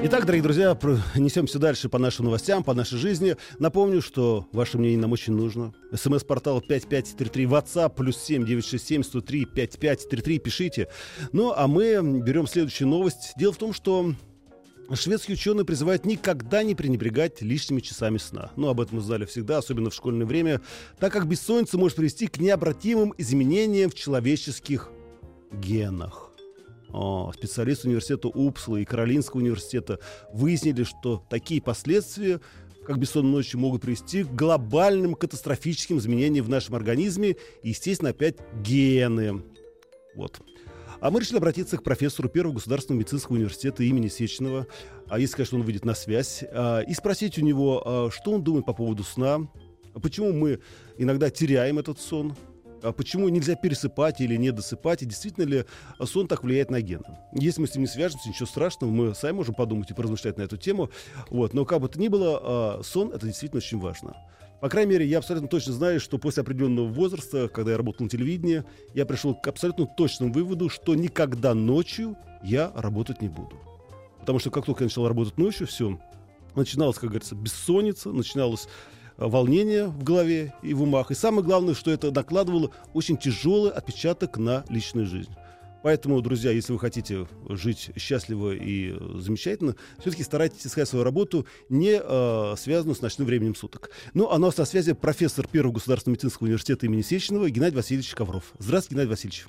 Итак, 0.00 0.26
дорогие 0.26 0.44
друзья, 0.44 0.78
несемся 1.16 1.58
дальше 1.58 1.88
по 1.88 1.98
нашим 1.98 2.26
новостям, 2.26 2.62
по 2.62 2.72
нашей 2.72 2.98
жизни. 2.98 3.36
Напомню, 3.58 4.00
что 4.00 4.46
ваше 4.52 4.78
мнение 4.78 4.98
нам 4.98 5.10
очень 5.10 5.32
нужно. 5.32 5.74
СМС-портал 5.92 6.60
5533, 6.60 7.44
WhatsApp, 7.46 7.94
плюс 7.96 8.16
7 8.18 8.46
967 8.46 9.02
103 9.02 9.44
5533, 9.46 10.38
пишите. 10.38 10.88
Ну, 11.32 11.52
а 11.54 11.66
мы 11.66 12.00
берем 12.22 12.46
следующую 12.46 12.86
новость. 12.86 13.32
Дело 13.36 13.52
в 13.52 13.58
том, 13.58 13.72
что 13.72 14.14
Шведские 14.94 15.34
ученые 15.34 15.66
призывают 15.66 16.06
никогда 16.06 16.62
не 16.62 16.74
пренебрегать 16.74 17.42
лишними 17.42 17.80
часами 17.80 18.16
сна. 18.16 18.52
Ну, 18.56 18.68
об 18.68 18.80
этом 18.80 18.96
мы 18.96 19.02
знали 19.02 19.26
всегда, 19.26 19.58
особенно 19.58 19.90
в 19.90 19.94
школьное 19.94 20.26
время, 20.26 20.62
так 20.98 21.12
как 21.12 21.26
бессонница 21.26 21.76
может 21.76 21.98
привести 21.98 22.26
к 22.26 22.38
необратимым 22.38 23.12
изменениям 23.18 23.90
в 23.90 23.94
человеческих 23.94 24.88
генах. 25.52 26.27
Специалисты 27.34 27.88
университета 27.88 28.28
Упсла 28.28 28.80
и 28.80 28.84
Каролинского 28.84 29.40
университета 29.40 30.00
выяснили, 30.32 30.84
что 30.84 31.22
такие 31.28 31.60
последствия, 31.60 32.40
как 32.84 32.98
бессонные 32.98 33.32
ночи, 33.32 33.56
могут 33.56 33.82
привести 33.82 34.24
к 34.24 34.32
глобальным 34.32 35.14
катастрофическим 35.14 35.98
изменениям 35.98 36.46
в 36.46 36.48
нашем 36.48 36.74
организме 36.74 37.36
и, 37.62 37.68
естественно, 37.70 38.10
опять 38.10 38.36
гены. 38.62 39.42
Вот. 40.14 40.40
А 41.00 41.10
мы 41.10 41.20
решили 41.20 41.36
обратиться 41.36 41.76
к 41.76 41.84
профессору 41.84 42.28
Первого 42.28 42.54
государственного 42.54 43.00
медицинского 43.00 43.36
университета 43.36 43.84
имени 43.84 44.08
Сеченова, 44.08 44.66
а 45.08 45.18
если, 45.18 45.36
конечно, 45.36 45.58
он 45.58 45.64
выйдет 45.64 45.84
на 45.84 45.94
связь, 45.94 46.42
а, 46.50 46.80
и 46.80 46.92
спросить 46.92 47.38
у 47.38 47.42
него, 47.42 47.82
а, 47.84 48.10
что 48.10 48.32
он 48.32 48.42
думает 48.42 48.66
по 48.66 48.72
поводу 48.72 49.04
сна, 49.04 49.48
почему 50.02 50.32
мы 50.32 50.60
иногда 50.96 51.30
теряем 51.30 51.78
этот 51.78 52.00
сон, 52.00 52.34
почему 52.80 53.28
нельзя 53.28 53.54
пересыпать 53.54 54.20
или 54.20 54.36
не 54.36 54.50
досыпать, 54.50 55.02
и 55.02 55.06
действительно 55.06 55.44
ли 55.44 55.64
сон 56.04 56.26
так 56.26 56.44
влияет 56.44 56.70
на 56.70 56.80
гены. 56.80 57.18
Если 57.32 57.60
мы 57.60 57.66
с 57.66 57.74
ним 57.74 57.82
не 57.82 57.88
свяжемся, 57.88 58.28
ничего 58.28 58.46
страшного, 58.46 58.90
мы 58.90 59.14
сами 59.14 59.36
можем 59.36 59.54
подумать 59.54 59.90
и 59.90 59.94
поразмышлять 59.94 60.36
на 60.38 60.42
эту 60.42 60.56
тему. 60.56 60.90
Вот. 61.30 61.54
Но 61.54 61.64
как 61.64 61.80
бы 61.80 61.88
то 61.88 62.00
ни 62.00 62.08
было, 62.08 62.40
а, 62.42 62.80
сон 62.82 63.12
это 63.12 63.26
действительно 63.26 63.58
очень 63.58 63.78
важно. 63.78 64.16
По 64.60 64.68
крайней 64.68 64.92
мере, 64.92 65.06
я 65.06 65.18
абсолютно 65.18 65.48
точно 65.48 65.72
знаю, 65.72 66.00
что 66.00 66.18
после 66.18 66.42
определенного 66.42 66.88
возраста, 66.88 67.48
когда 67.48 67.72
я 67.72 67.76
работал 67.76 68.04
на 68.04 68.10
телевидении, 68.10 68.64
я 68.92 69.06
пришел 69.06 69.34
к 69.34 69.46
абсолютно 69.46 69.86
точному 69.86 70.32
выводу, 70.32 70.68
что 70.68 70.96
никогда 70.96 71.54
ночью 71.54 72.16
я 72.42 72.72
работать 72.74 73.22
не 73.22 73.28
буду. 73.28 73.56
Потому 74.20 74.40
что 74.40 74.50
как 74.50 74.66
только 74.66 74.82
я 74.82 74.86
начал 74.86 75.06
работать 75.06 75.38
ночью, 75.38 75.68
все, 75.68 75.98
начиналась, 76.56 76.96
как 76.96 77.10
говорится, 77.10 77.36
бессонница, 77.36 78.10
начиналось 78.10 78.66
э, 78.66 78.68
волнение 79.18 79.86
в 79.86 80.02
голове 80.02 80.54
и 80.62 80.72
в 80.72 80.82
умах. 80.82 81.10
И 81.10 81.14
самое 81.14 81.44
главное, 81.44 81.74
что 81.74 81.90
это 81.90 82.10
накладывало 82.10 82.70
очень 82.94 83.16
тяжелый 83.16 83.70
отпечаток 83.72 84.38
на 84.38 84.64
личную 84.68 85.06
жизнь. 85.06 85.32
Поэтому, 85.82 86.20
друзья, 86.20 86.50
если 86.50 86.72
вы 86.72 86.78
хотите 86.78 87.26
жить 87.48 87.90
счастливо 87.96 88.52
и 88.52 88.92
э, 88.92 89.18
замечательно, 89.18 89.76
все-таки 89.98 90.24
старайтесь 90.24 90.66
искать 90.66 90.88
свою 90.88 91.04
работу, 91.04 91.46
не 91.68 92.00
э, 92.02 92.54
связанную 92.56 92.96
с 92.96 93.00
ночным 93.00 93.26
временем 93.26 93.54
суток. 93.54 93.90
Ну, 94.12 94.28
а 94.28 94.36
у 94.36 94.38
нас 94.38 94.56
на 94.56 94.64
связи 94.64 94.92
профессор 94.92 95.46
Первого 95.46 95.74
государственного 95.74 96.16
медицинского 96.16 96.46
университета 96.46 96.86
имени 96.86 97.02
Сеченова 97.02 97.48
Геннадий 97.48 97.76
Васильевич 97.76 98.14
Ковров. 98.14 98.52
Здравствуйте, 98.58 98.94
Геннадий 98.96 99.10
Васильевич. 99.10 99.46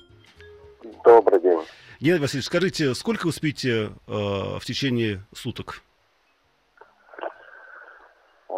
Добрый 1.03 1.41
день. 1.41 1.59
Геннадий 1.99 2.21
Васильевич, 2.21 2.45
скажите, 2.45 2.93
сколько 2.93 3.25
вы 3.25 3.33
спите 3.33 3.89
э, 4.07 4.11
в 4.11 4.61
течение 4.63 5.25
суток? 5.33 5.81
А, 8.49 8.53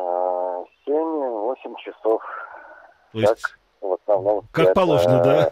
7-8 0.88 1.71
часов. 1.84 2.22
То 3.12 3.20
есть, 3.20 3.42
Так, 3.42 3.60
в 3.82 3.94
основном 3.94 4.48
как 4.52 4.74
положено, 4.74 5.24
да? 5.24 5.52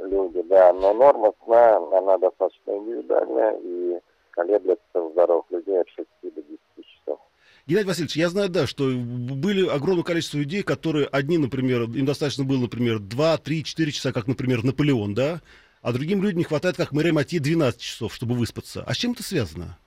Люди, 0.00 0.42
да. 0.42 0.72
Но 0.72 0.92
норма 0.94 1.32
сна, 1.44 1.76
она 1.76 2.18
достаточно 2.18 2.70
индивидуальная 2.72 3.56
и 3.62 4.00
колеблется 4.30 4.82
у 4.94 5.12
здоровых 5.12 5.44
людей 5.50 5.80
от 5.80 5.88
6 5.88 6.08
до 6.22 6.42
10 6.42 6.58
часов. 6.76 7.18
Геннадий 7.66 7.88
Васильевич, 7.88 8.16
я 8.16 8.28
знаю, 8.28 8.48
да, 8.48 8.66
что 8.66 8.84
были 8.84 9.68
огромное 9.68 10.04
количество 10.04 10.38
людей, 10.38 10.62
которые 10.62 11.06
одни, 11.06 11.38
например, 11.38 11.82
им 11.82 12.06
достаточно 12.06 12.44
было, 12.44 12.60
например, 12.60 12.98
2, 12.98 13.36
3, 13.38 13.64
4 13.64 13.92
часа, 13.92 14.12
как, 14.12 14.26
например, 14.26 14.64
Наполеон, 14.64 15.14
да? 15.14 15.40
А 15.82 15.92
другим 15.92 16.22
людям 16.22 16.38
не 16.38 16.44
хватает, 16.44 16.76
как 16.76 16.92
Мэри 16.92 17.10
Матье, 17.10 17.40
12 17.40 17.80
часов, 17.80 18.14
чтобы 18.14 18.34
выспаться. 18.34 18.82
А 18.86 18.94
с 18.94 18.96
чем 18.96 19.12
это 19.12 19.22
связано? 19.22 19.78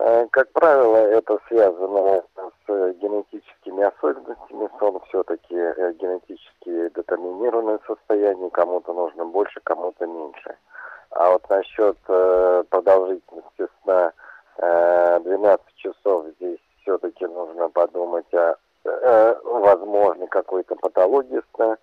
Э, 0.00 0.26
Как 0.30 0.52
правило, 0.52 0.96
это 0.96 1.38
связано 1.48 2.22
с 2.36 2.92
генетическими 3.00 3.82
особенностями. 3.82 4.68
Сон 4.78 5.00
все-таки 5.08 5.54
генетически 5.54 6.90
детерминированное 6.94 7.80
состояние. 7.86 8.50
Кому-то 8.50 8.92
нужно 8.92 9.24
больше, 9.24 9.60
кому-то 9.64 10.06
меньше. 10.06 10.56
А 11.10 11.30
вот 11.30 11.48
насчет 11.48 11.96
э, 12.06 12.64
продолжительности 12.70 13.66
сна 13.82 14.12
э, 14.58 15.20
12 15.20 15.74
часов 15.76 16.26
здесь 16.36 16.60
все-таки 16.82 17.26
нужно 17.26 17.68
подумать 17.70 18.32
о 18.34 18.56
э, 18.84 19.34
возможной 19.42 20.28
какой-то 20.28 20.76
патологии 20.76 21.42
сна. 21.54 21.76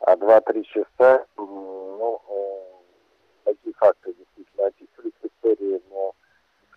А 0.00 0.16
2-3 0.16 0.62
часа, 0.64 1.24
ну, 1.36 2.20
э, 2.28 3.44
такие 3.44 3.74
факты 3.74 4.14
действительно 4.14 4.66
описывались 4.68 5.12
в 5.22 5.26
истории, 5.26 5.82
но 5.90 6.14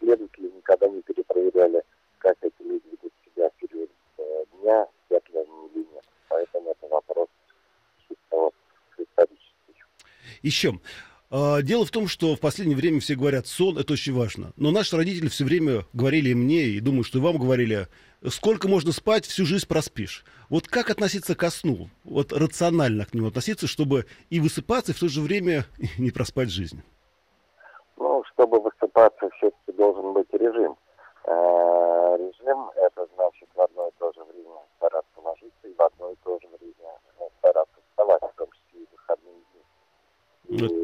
исследователи 0.03 0.51
никогда 0.55 0.87
не 0.87 1.01
перепроверяли, 1.01 1.83
как 2.19 2.35
эти 2.41 2.61
люди 2.61 2.83
ведут 2.91 3.13
себя 3.25 3.49
в 3.49 3.67
период 3.67 3.89
э, 4.17 4.23
дня, 4.61 4.85
спят 5.05 5.23
ли 5.29 5.39
они. 5.39 5.85
Поэтому 6.29 6.71
это 6.71 6.87
вопрос 6.87 7.27
чисто 8.07 8.49
исторический. 8.97 9.83
Еще. 10.41 10.79
А, 11.29 11.61
Дело 11.61 11.85
в 11.85 11.91
том, 11.91 12.07
что 12.07 12.35
в 12.35 12.39
последнее 12.39 12.77
время 12.77 12.99
все 12.99 13.15
говорят, 13.15 13.47
сон 13.47 13.77
это 13.77 13.93
очень 13.93 14.13
важно. 14.13 14.53
Но 14.55 14.71
наши 14.71 14.95
родители 14.95 15.27
все 15.27 15.45
время 15.45 15.85
говорили 15.93 16.33
мне, 16.33 16.65
и 16.65 16.79
думаю, 16.79 17.03
что 17.03 17.19
и 17.19 17.21
вам 17.21 17.37
говорили, 17.37 17.87
сколько 18.29 18.67
можно 18.67 18.91
спать, 18.91 19.25
всю 19.25 19.45
жизнь 19.45 19.67
проспишь. 19.67 20.25
Вот 20.49 20.67
как 20.67 20.89
относиться 20.89 21.35
ко 21.35 21.49
сну? 21.49 21.89
Вот 22.03 22.33
рационально 22.33 23.05
к 23.05 23.13
нему 23.13 23.27
относиться, 23.27 23.67
чтобы 23.67 24.05
и 24.29 24.39
высыпаться, 24.39 24.91
и 24.91 24.95
в 24.95 24.99
то 24.99 25.07
же 25.07 25.21
время 25.21 25.65
не 25.97 26.11
проспать 26.11 26.49
жизнь. 26.49 26.81
Ну, 28.95 29.01
высыпаться, 29.03 29.29
все-таки 29.37 29.71
должен 29.73 30.13
быть 30.13 30.31
режим. 30.33 30.77
Э, 31.25 32.17
режим– 32.17 32.69
это 32.75 33.07
значит 33.15 33.49
в 33.55 33.61
одно 33.61 33.87
и 33.87 33.91
то 33.97 34.11
же 34.13 34.23
время 34.23 34.59
стараться 34.77 35.21
ложиться 35.21 35.67
и 35.67 35.73
в 35.73 35.81
одно 35.81 36.11
и 36.11 36.15
то 36.23 36.39
же 36.39 36.47
время 36.47 36.99
стараться 37.39 37.75
вставать, 37.89 38.21
в 38.21 38.35
том 38.35 38.47
числе 38.51 38.81
и 38.81 38.85
в 38.85 38.91
выходные 38.91 39.35
дни. 39.53 40.57
И 40.57 40.82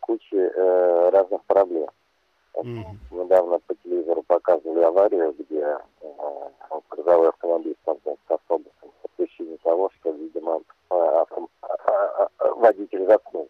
кучи 0.00 0.34
э, 0.34 1.10
разных 1.10 1.42
проблем. 1.44 1.88
Mm-hmm. 2.54 2.84
Недавно 3.12 3.58
по 3.60 3.74
телевизору 3.76 4.22
показывали 4.26 4.82
аварию, 4.82 5.34
где 5.38 5.60
э, 5.60 6.08
грузовой 6.90 7.28
автомобиль 7.28 7.76
столкнулся 7.82 8.20
с 8.28 8.30
автобусом 8.32 8.90
по 9.02 9.08
причине 9.16 9.56
того, 9.62 9.90
что, 10.00 10.10
видимо, 10.10 10.60
авто, 10.88 11.48
водитель 12.56 13.06
заснул. 13.06 13.48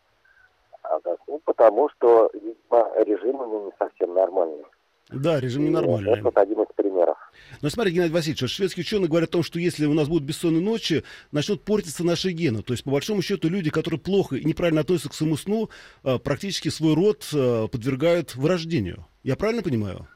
А 0.83 1.01
заснул 1.05 1.41
потому, 1.45 1.89
что, 1.91 2.31
видимо, 2.35 2.91
режим 2.99 3.41
у 3.41 3.47
него 3.47 3.65
не 3.67 3.73
совсем 3.79 4.15
нормальный. 4.15 4.65
Да, 5.11 5.41
режим 5.41 5.65
ненормальный. 5.65 6.13
Это 6.13 6.23
вот 6.23 6.37
один 6.37 6.63
из 6.63 6.67
примеров. 6.77 7.17
Но 7.63 7.71
смотри, 7.71 7.93
Геннадий 7.93 8.13
Васильевич, 8.13 8.51
шведские 8.51 8.83
ученые 8.83 9.09
говорят 9.09 9.31
о 9.31 9.33
том, 9.33 9.43
что 9.43 9.59
если 9.59 9.87
у 9.87 9.95
нас 9.95 10.09
будут 10.09 10.25
бессонные 10.25 10.63
ночи, 10.63 11.03
начнут 11.33 11.65
портиться 11.65 12.05
наши 12.05 12.31
гены. 12.31 12.63
То 12.63 12.75
есть, 12.75 12.85
по 12.85 12.91
большому 12.91 13.23
счету, 13.23 13.49
люди, 13.49 13.71
которые 13.71 14.01
плохо 14.01 14.37
и 14.37 14.45
неправильно 14.45 14.83
относятся 14.83 15.09
к 15.09 15.15
своему 15.15 15.37
сну, 15.37 15.71
а, 16.05 16.19
практически 16.19 16.69
свой 16.69 16.95
род 16.95 17.27
а, 17.35 17.69
подвергают 17.69 18.37
вырождению. 18.37 19.07
Я 19.23 19.37
правильно 19.37 19.63
понимаю? 19.63 20.07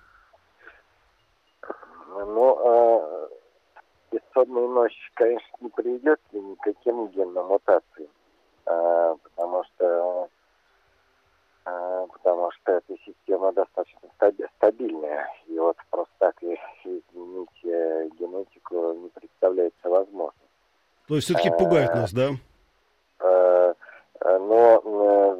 Ну, 2.08 2.58
э, 2.60 3.28
бессонная 4.12 4.68
ночь, 4.68 5.10
конечно, 5.14 5.56
не 5.60 5.68
приведет 5.70 6.20
к 6.30 6.34
никаким 6.34 7.08
генным 7.08 7.46
мутациям, 7.46 8.10
э, 8.66 9.16
потому 9.22 9.64
что 9.64 10.28
потому 11.64 12.50
что 12.52 12.72
эта 12.72 12.94
система 13.04 13.52
достаточно 13.52 14.08
стабильная. 14.56 15.28
И 15.46 15.58
вот 15.58 15.76
просто 15.90 16.12
так 16.18 16.42
изменить 16.42 17.64
э, 17.64 18.08
генетику 18.18 18.92
не 18.94 19.08
представляется 19.08 19.88
возможным. 19.88 20.48
То 21.08 21.14
есть 21.14 21.26
все-таки 21.26 21.50
пугает 21.50 21.94
нас, 21.94 22.12
да? 22.12 22.30
Э, 23.20 23.74
э, 24.20 24.38
но 24.38 24.80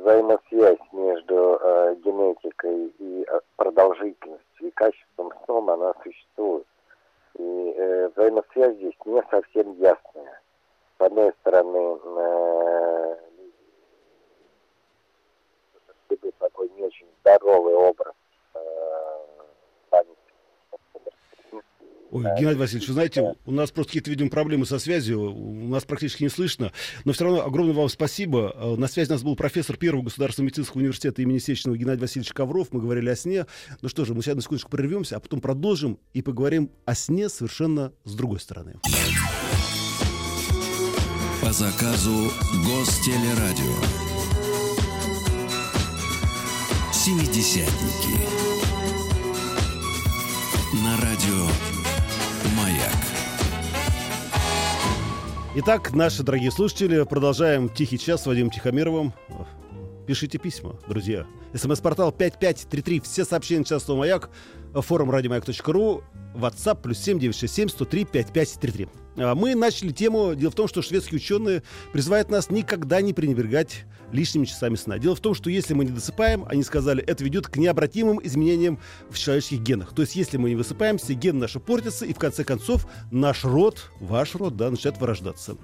взаимосвязь 0.03 0.93
между 0.93 1.61
генетикой 2.05 2.93
и 2.99 3.27
продолжительностью 3.57 4.69
и 4.69 4.71
качеством 4.71 5.33
сна, 5.45 5.75
она 5.75 5.95
существует. 6.03 6.67
И 7.39 8.11
взаимосвязь 8.15 8.77
здесь 8.77 8.95
не 9.07 9.23
совсем 9.31 9.73
ясная. 9.79 10.41
С 10.99 11.05
одной 11.05 11.33
стороны, 11.41 11.99
такой 16.43 16.69
не 16.71 16.82
очень 16.93 17.07
здоровый 17.21 17.75
образ 17.75 18.15
Ой, 22.11 22.25
Геннадий 22.39 22.59
Васильевич, 22.59 22.89
вы 22.89 22.93
знаете, 22.93 23.35
у 23.47 23.51
нас 23.51 23.71
просто 23.71 23.93
какие-то, 23.93 24.11
видимо, 24.11 24.29
проблемы 24.29 24.67
со 24.67 24.79
связью, 24.79 25.33
у 25.33 25.67
нас 25.69 25.85
практически 25.85 26.25
не 26.25 26.29
слышно, 26.29 26.71
но 27.07 27.15
все 27.15 27.25
равно 27.25 27.43
огромное 27.43 27.73
вам 27.73 27.89
спасибо. 27.89 28.55
Э, 28.55 28.77
на 28.77 28.87
связи 28.87 29.09
у 29.09 29.13
нас 29.15 29.23
был 29.23 29.35
профессор 29.35 29.79
Первого 29.79 30.03
государственного 30.03 30.49
медицинского 30.49 30.81
университета 30.81 31.23
имени 31.23 31.39
Сеченова 31.39 31.79
Геннадий 31.79 32.03
Васильевич 32.03 32.35
Ковров, 32.35 32.69
мы 32.71 32.83
говорили 32.83 33.09
о 33.09 33.17
сне. 33.17 33.47
Ну 33.81 33.89
что 33.89 34.05
же, 34.05 34.13
мы 34.13 34.21
сейчас 34.21 34.35
на 34.35 34.43
секундочку 34.43 34.71
прервемся, 34.71 35.17
а 35.17 35.21
потом 35.21 35.41
продолжим 35.41 35.99
и 36.13 36.21
поговорим 36.21 36.71
о 36.85 36.95
сне 36.95 37.31
совершенно 37.31 37.95
с 38.05 38.15
другой 38.15 38.41
стороны. 38.41 38.75
По 41.41 41.51
заказу 41.51 42.31
Гостелерадио. 42.67 44.02
Семидесятники. 47.05 48.17
На 50.85 50.97
радио 50.99 51.49
Маяк. 52.57 52.97
Итак, 55.57 55.93
наши 55.95 56.23
дорогие 56.23 56.53
слушатели, 56.53 57.03
продолжаем 57.03 57.69
«Тихий 57.69 57.99
час» 57.99 58.23
с 58.23 58.27
Вадимом 58.27 58.53
Тихомировым. 58.53 59.13
Пишите 60.07 60.39
письма, 60.39 60.79
друзья. 60.87 61.27
СМС-портал 61.53 62.13
5533. 62.13 63.01
Все 63.01 63.25
сообщения 63.25 63.65
частного 63.65 63.99
«Маяк». 63.99 64.31
Форум 64.73 65.11
радиомаяк.ру. 65.11 66.05
WhatsApp 66.37 66.83
плюс 66.83 66.99
7967 66.99 67.69
103 67.69 68.05
5533. 68.05 68.89
А, 69.17 69.35
мы 69.35 69.55
начали 69.55 69.93
тему. 69.93 70.35
Дело 70.35 70.51
в 70.51 70.55
том, 70.55 70.69
что 70.69 70.83
шведские 70.83 71.17
ученые 71.17 71.63
призывают 71.93 72.31
нас 72.31 72.51
никогда 72.51 73.01
не 73.01 73.13
пренебрегать 73.13 73.85
лишними 74.13 74.45
часами 74.45 74.77
сна. 74.77 74.99
Дело 74.99 75.17
в 75.17 75.21
том, 75.21 75.35
что 75.35 75.51
если 75.51 75.75
мы 75.75 75.85
не 75.85 75.91
досыпаем, 75.91 76.45
они 76.49 76.63
сказали, 76.63 77.03
это 77.03 77.25
ведет 77.25 77.49
к 77.49 77.57
необратимым 77.57 78.21
изменениям 78.23 78.79
в 79.11 79.19
человеческих 79.19 79.61
генах. 79.61 79.95
То 79.95 80.03
есть, 80.03 80.15
если 80.15 80.37
мы 80.37 80.51
не 80.51 80.57
высыпаемся, 80.57 81.15
гены 81.15 81.41
наши 81.41 81.59
портятся, 81.59 82.05
и 82.05 82.13
в 82.13 82.19
конце 82.19 82.45
концов 82.45 82.87
наш 83.11 83.45
род, 83.45 83.91
ваш 84.01 84.35
род, 84.35 84.57
да, 84.57 84.71
начинает 84.71 85.01
вырождаться. 85.01 85.57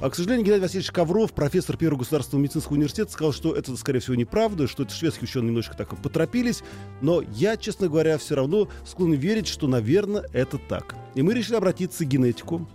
А, 0.00 0.08
к 0.08 0.14
сожалению, 0.14 0.46
Геннадий 0.46 0.62
Васильевич 0.62 0.90
Ковров, 0.90 1.32
профессор 1.32 1.76
Первого 1.76 2.00
государственного 2.00 2.42
медицинского 2.42 2.74
университета, 2.74 3.12
сказал, 3.12 3.32
что 3.32 3.54
это, 3.54 3.76
скорее 3.76 4.00
всего, 4.00 4.16
неправда, 4.16 4.66
что 4.66 4.82
это 4.82 4.94
шведские 4.94 5.24
ученые 5.24 5.48
немножечко 5.48 5.76
так 5.76 6.00
поторопились. 6.00 6.62
Но 7.02 7.22
я, 7.34 7.56
честно 7.56 7.88
говоря, 7.88 8.16
все 8.18 8.34
равно 8.34 8.68
склонен 8.86 9.18
верить, 9.18 9.46
что, 9.46 9.66
наверное, 9.66 10.24
это 10.32 10.58
так. 10.58 10.94
И 11.14 11.22
мы 11.22 11.34
решили 11.34 11.56
обратиться 11.56 12.04
к 12.04 12.08
генетику, 12.08 12.66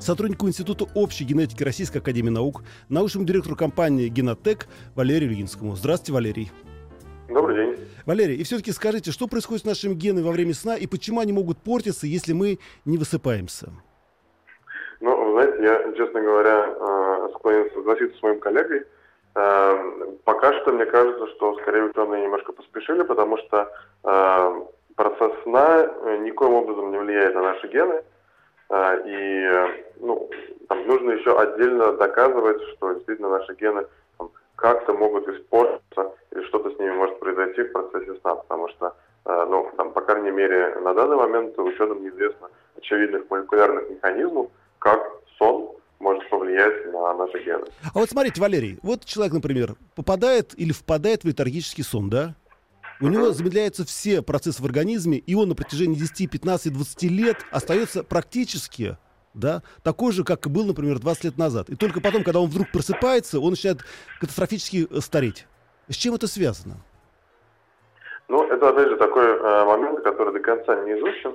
сотруднику 0.00 0.46
Института 0.48 0.86
общей 0.94 1.24
генетики 1.24 1.62
Российской 1.62 1.98
Академии 1.98 2.30
Наук, 2.30 2.62
научному 2.88 3.26
директору 3.26 3.56
компании 3.56 4.08
«Генотек» 4.08 4.66
Валерию 4.94 5.30
Ильинскому. 5.30 5.76
Здравствуйте, 5.76 6.12
Валерий. 6.12 6.50
Добрый 7.28 7.56
день. 7.56 7.76
Валерий, 8.06 8.36
и 8.36 8.44
все-таки 8.44 8.70
скажите, 8.72 9.10
что 9.10 9.26
происходит 9.26 9.62
с 9.62 9.66
нашими 9.66 9.94
генами 9.94 10.24
во 10.24 10.32
время 10.32 10.54
сна 10.54 10.76
и 10.76 10.86
почему 10.86 11.20
они 11.20 11.32
могут 11.32 11.58
портиться, 11.58 12.06
если 12.06 12.32
мы 12.32 12.58
не 12.84 12.98
высыпаемся? 12.98 13.72
Ну, 15.00 15.24
вы 15.24 15.32
знаете, 15.32 15.62
я, 15.62 15.92
честно 15.96 16.20
говоря, 16.20 16.66
э, 16.68 17.28
склонен 17.34 17.70
согласиться 17.74 18.18
с 18.18 18.22
моим 18.22 18.40
коллегой. 18.40 18.84
Э, 19.34 20.16
пока 20.24 20.52
что 20.60 20.72
мне 20.72 20.86
кажется, 20.86 21.26
что 21.28 21.56
скорее 21.60 21.84
ученые 21.84 22.24
немножко 22.24 22.52
поспешили, 22.52 23.02
потому 23.02 23.38
что 23.38 23.70
э, 24.04 24.62
процесс 24.96 25.32
сна 25.42 25.86
никоим 26.20 26.54
образом 26.54 26.92
не 26.92 26.98
влияет 26.98 27.34
на 27.34 27.42
наши 27.42 27.68
гены. 27.68 28.02
А, 28.70 28.96
и 28.96 29.74
ну, 30.00 30.28
там 30.68 30.86
нужно 30.86 31.12
еще 31.12 31.38
отдельно 31.38 31.92
доказывать, 31.92 32.62
что 32.74 32.94
действительно 32.94 33.30
наши 33.30 33.54
гены 33.54 33.86
как-то 34.56 34.92
могут 34.94 35.28
испортиться 35.28 36.12
или 36.30 36.42
что-то 36.44 36.70
с 36.70 36.78
ними 36.78 36.92
может 36.92 37.18
произойти 37.18 37.62
в 37.62 37.72
процессе 37.72 38.14
сна, 38.20 38.36
потому 38.36 38.68
что, 38.68 38.94
а, 39.24 39.46
ну, 39.46 39.70
там, 39.76 39.92
по 39.92 40.00
крайней 40.00 40.30
мере, 40.30 40.74
на 40.80 40.94
данный 40.94 41.16
момент 41.16 41.58
ученым 41.58 42.02
неизвестно 42.02 42.48
очевидных 42.76 43.28
молекулярных 43.30 43.90
механизмов, 43.90 44.50
как 44.78 45.00
сон 45.38 45.70
может 45.98 46.28
повлиять 46.28 46.92
на 46.92 47.14
наши 47.14 47.42
гены. 47.44 47.64
А 47.94 47.98
вот 47.98 48.10
смотрите, 48.10 48.40
Валерий, 48.40 48.78
вот 48.82 49.04
человек, 49.04 49.34
например, 49.34 49.74
попадает 49.94 50.58
или 50.58 50.72
впадает 50.72 51.24
в 51.24 51.28
летаргический 51.28 51.84
сон, 51.84 52.10
да? 52.10 52.34
У 53.00 53.08
него 53.08 53.32
замедляются 53.32 53.84
все 53.84 54.22
процессы 54.22 54.62
в 54.62 54.66
организме, 54.66 55.18
и 55.18 55.34
он 55.34 55.48
на 55.48 55.54
протяжении 55.54 55.96
10, 55.96 56.30
15, 56.30 56.72
20 56.72 57.02
лет 57.04 57.38
остается 57.50 58.04
практически 58.04 58.96
да, 59.34 59.62
такой 59.82 60.12
же, 60.12 60.24
как 60.24 60.46
и 60.46 60.48
был, 60.48 60.64
например, 60.64 60.98
20 60.98 61.24
лет 61.24 61.38
назад. 61.38 61.68
И 61.68 61.76
только 61.76 62.00
потом, 62.00 62.22
когда 62.22 62.40
он 62.40 62.48
вдруг 62.48 62.70
просыпается, 62.72 63.40
он 63.40 63.50
начинает 63.50 63.80
катастрофически 64.20 64.86
э, 64.88 65.00
стареть. 65.00 65.46
С 65.88 65.96
чем 65.96 66.14
это 66.14 66.26
связано? 66.26 66.76
Ну, 68.28 68.44
это, 68.44 68.68
опять 68.68 68.88
же, 68.88 68.96
такой 68.96 69.24
э, 69.24 69.64
момент, 69.64 70.02
который 70.02 70.32
до 70.32 70.40
конца 70.40 70.76
не 70.84 70.92
изучен. 70.92 71.34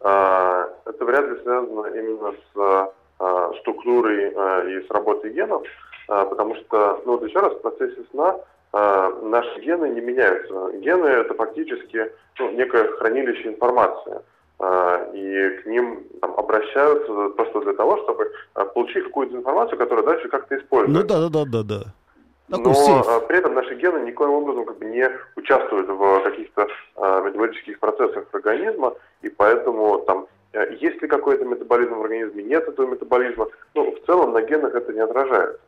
Э, 0.00 0.68
это 0.86 1.04
вряд 1.04 1.28
ли 1.28 1.42
связано 1.42 1.86
именно 1.88 2.32
с 2.32 2.90
э, 3.20 3.60
структурой 3.60 4.32
э, 4.34 4.70
и 4.70 4.86
с 4.86 4.90
работой 4.90 5.32
генов, 5.32 5.62
э, 6.08 6.26
потому 6.28 6.56
что, 6.56 7.02
ну, 7.04 7.18
вот 7.18 7.28
еще 7.28 7.38
раз, 7.38 7.52
в 7.52 7.60
процессе 7.60 8.02
сна 8.10 8.36
э, 8.36 8.53
наши 8.74 9.60
гены 9.60 9.88
не 9.90 10.00
меняются. 10.00 10.72
Гены 10.78 11.06
это 11.06 11.34
фактически 11.34 12.10
ну, 12.38 12.50
некое 12.52 12.88
хранилище 12.92 13.48
информации. 13.48 14.20
Э, 14.58 15.10
и 15.12 15.50
к 15.62 15.66
ним 15.66 16.04
там, 16.20 16.34
обращаются 16.36 17.28
просто 17.30 17.60
для 17.60 17.72
того, 17.74 17.98
чтобы 17.98 18.30
э, 18.54 18.64
получить 18.74 19.04
какую-то 19.04 19.36
информацию, 19.36 19.78
которая 19.78 20.04
дальше 20.04 20.28
как-то 20.28 20.56
используется. 20.56 21.02
Ну 21.02 21.06
да, 21.06 21.28
да, 21.28 21.44
да, 21.44 21.44
да, 21.44 21.62
да. 21.62 21.84
Такой 22.50 22.72
Но 22.72 22.74
сейф. 22.74 23.08
Э, 23.08 23.20
при 23.26 23.38
этом 23.38 23.54
наши 23.54 23.74
гены 23.74 23.98
никоим 24.06 24.30
образом 24.30 24.64
как 24.64 24.78
бы, 24.78 24.84
не 24.86 25.10
участвуют 25.36 25.88
в 25.88 26.20
каких-то 26.20 26.68
э, 26.96 27.22
метаболических 27.24 27.80
процессах 27.80 28.26
организма, 28.32 28.94
и 29.22 29.28
поэтому 29.28 29.98
там 30.06 30.26
есть 30.78 31.02
ли 31.02 31.08
какой-то 31.08 31.44
метаболизм 31.44 31.94
в 31.94 32.02
организме, 32.02 32.44
нет 32.44 32.68
этого 32.68 32.86
метаболизма, 32.86 33.48
ну, 33.74 33.90
в 33.90 34.06
целом 34.06 34.32
на 34.32 34.42
генах 34.42 34.72
это 34.72 34.92
не 34.92 35.00
отражается. 35.00 35.58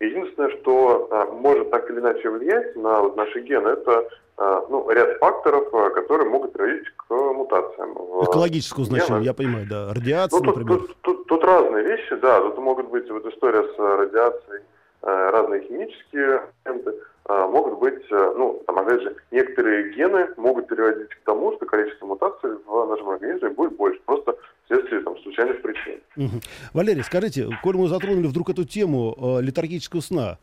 Единственное, 0.00 0.50
что 0.58 1.08
а, 1.10 1.26
может 1.26 1.70
так 1.70 1.88
или 1.90 2.00
иначе 2.00 2.28
влиять 2.28 2.74
на 2.76 3.00
вот, 3.00 3.16
наши 3.16 3.40
гены, 3.40 3.68
это 3.68 4.08
а, 4.36 4.64
ну, 4.68 4.90
ряд 4.90 5.18
факторов, 5.18 5.72
а, 5.72 5.90
которые 5.90 6.28
могут 6.28 6.52
приводить 6.52 6.88
к 6.96 7.10
мутациям. 7.10 7.92
Экологического 8.24 8.84
значения, 8.84 9.20
я 9.22 9.34
понимаю, 9.34 9.66
да. 9.70 9.92
Радиация, 9.94 10.40
ну, 10.40 10.44
тут, 10.44 10.56
например. 10.56 10.80
Тут, 10.80 10.96
тут, 11.02 11.26
тут 11.26 11.44
разные 11.44 11.84
вещи, 11.84 12.16
да. 12.16 12.40
Тут 12.40 12.58
могут 12.58 12.88
быть 12.88 13.08
вот 13.10 13.24
история 13.26 13.62
с 13.62 13.78
радиацией 13.78 14.62
разные 15.02 15.62
химические 15.62 16.42
элементы, 16.64 16.94
могут 17.28 17.78
быть, 17.78 18.02
ну, 18.10 18.62
там, 18.66 18.78
опять 18.78 19.02
же, 19.02 19.16
некоторые 19.30 19.92
гены 19.94 20.28
могут 20.36 20.66
приводить 20.66 21.10
к 21.10 21.20
тому, 21.24 21.52
что 21.56 21.66
количество 21.66 22.06
мутаций 22.06 22.50
в 22.66 22.86
нашем 22.86 23.10
организме 23.10 23.50
будет 23.50 23.76
больше, 23.76 24.00
просто 24.04 24.36
вследствие 24.64 25.02
там, 25.02 25.16
случайных 25.18 25.62
причин. 25.62 26.00
Угу. 26.16 26.40
Валерий, 26.74 27.02
скажите, 27.02 27.48
коль 27.62 27.76
мы 27.76 27.88
затронули 27.88 28.26
вдруг 28.26 28.50
эту 28.50 28.64
тему 28.64 29.16
э, 29.16 29.42
летаргического 29.42 30.00
сна, 30.00 30.38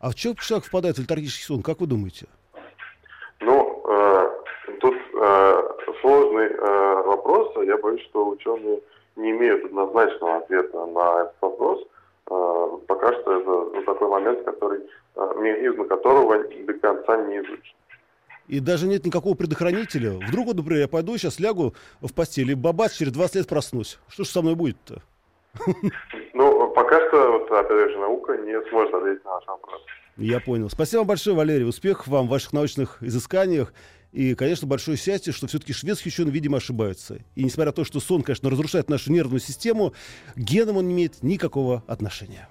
а 0.00 0.10
в 0.10 0.14
чем 0.14 0.34
человек 0.36 0.66
впадает 0.66 0.96
в 0.96 1.00
летаргический 1.00 1.44
сон, 1.44 1.62
как 1.62 1.80
вы 1.80 1.86
думаете? 1.86 2.26
Ну, 3.40 3.82
э, 3.88 4.30
тут 4.80 4.94
э, 4.94 5.62
сложный 6.00 6.46
э, 6.46 7.02
вопрос, 7.04 7.52
я 7.64 7.76
боюсь, 7.78 8.02
что 8.02 8.28
ученые 8.28 8.80
не 9.16 9.30
имеют 9.30 9.64
однозначного 9.64 10.38
ответа 10.38 10.86
на 10.86 11.22
этот 11.22 11.36
вопрос. 11.40 11.86
Э, 12.30 12.68
пока 12.86 13.12
что 13.12 13.40
это 13.40 13.50
ну, 13.50 13.82
такой 13.84 14.08
момент, 14.08 14.44
который, 14.44 14.80
э, 14.80 15.34
механизм 15.38 15.88
которого 15.88 16.38
до 16.38 16.72
конца 16.74 17.16
не 17.22 17.38
изучен. 17.38 17.74
И 18.48 18.60
даже 18.60 18.86
нет 18.86 19.04
никакого 19.04 19.34
предохранителя. 19.34 20.12
Вдруг, 20.12 20.46
вот, 20.46 20.56
например, 20.56 20.82
я 20.82 20.88
пойду 20.88 21.16
сейчас 21.16 21.40
лягу 21.40 21.74
в 22.00 22.12
постель 22.14 22.50
и 22.50 22.54
бабац, 22.54 22.92
через 22.94 23.12
20 23.12 23.36
лет 23.36 23.48
проснусь. 23.48 23.98
Что 24.08 24.24
же 24.24 24.30
со 24.30 24.42
мной 24.42 24.54
будет-то? 24.54 25.02
Ну, 26.34 26.70
пока 26.70 27.00
что, 27.08 27.32
вот, 27.32 27.50
опять 27.50 27.90
же, 27.90 27.98
наука 27.98 28.36
не 28.36 28.60
сможет 28.68 28.92
ответить 28.94 29.24
на 29.24 29.36
наш 29.36 29.46
вопрос. 29.46 29.80
Я 30.18 30.40
понял. 30.40 30.68
Спасибо 30.68 31.00
вам 31.00 31.08
большое, 31.08 31.34
Валерий. 31.36 31.66
Успехов 31.66 32.06
вам 32.08 32.26
в 32.26 32.30
ваших 32.30 32.52
научных 32.52 33.02
изысканиях. 33.02 33.72
И, 34.16 34.34
конечно, 34.34 34.66
большое 34.66 34.96
счастье, 34.96 35.30
что 35.30 35.46
все-таки 35.46 35.74
шведские 35.74 36.10
ученые, 36.10 36.32
видимо, 36.32 36.56
ошибаются. 36.56 37.18
И 37.34 37.44
несмотря 37.44 37.66
на 37.66 37.72
то, 37.72 37.84
что 37.84 38.00
сон, 38.00 38.22
конечно, 38.22 38.48
разрушает 38.48 38.88
нашу 38.88 39.12
нервную 39.12 39.40
систему, 39.40 39.92
к 40.34 40.38
генам 40.38 40.78
он 40.78 40.88
не 40.88 40.94
имеет 40.94 41.22
никакого 41.22 41.84
отношения. 41.86 42.48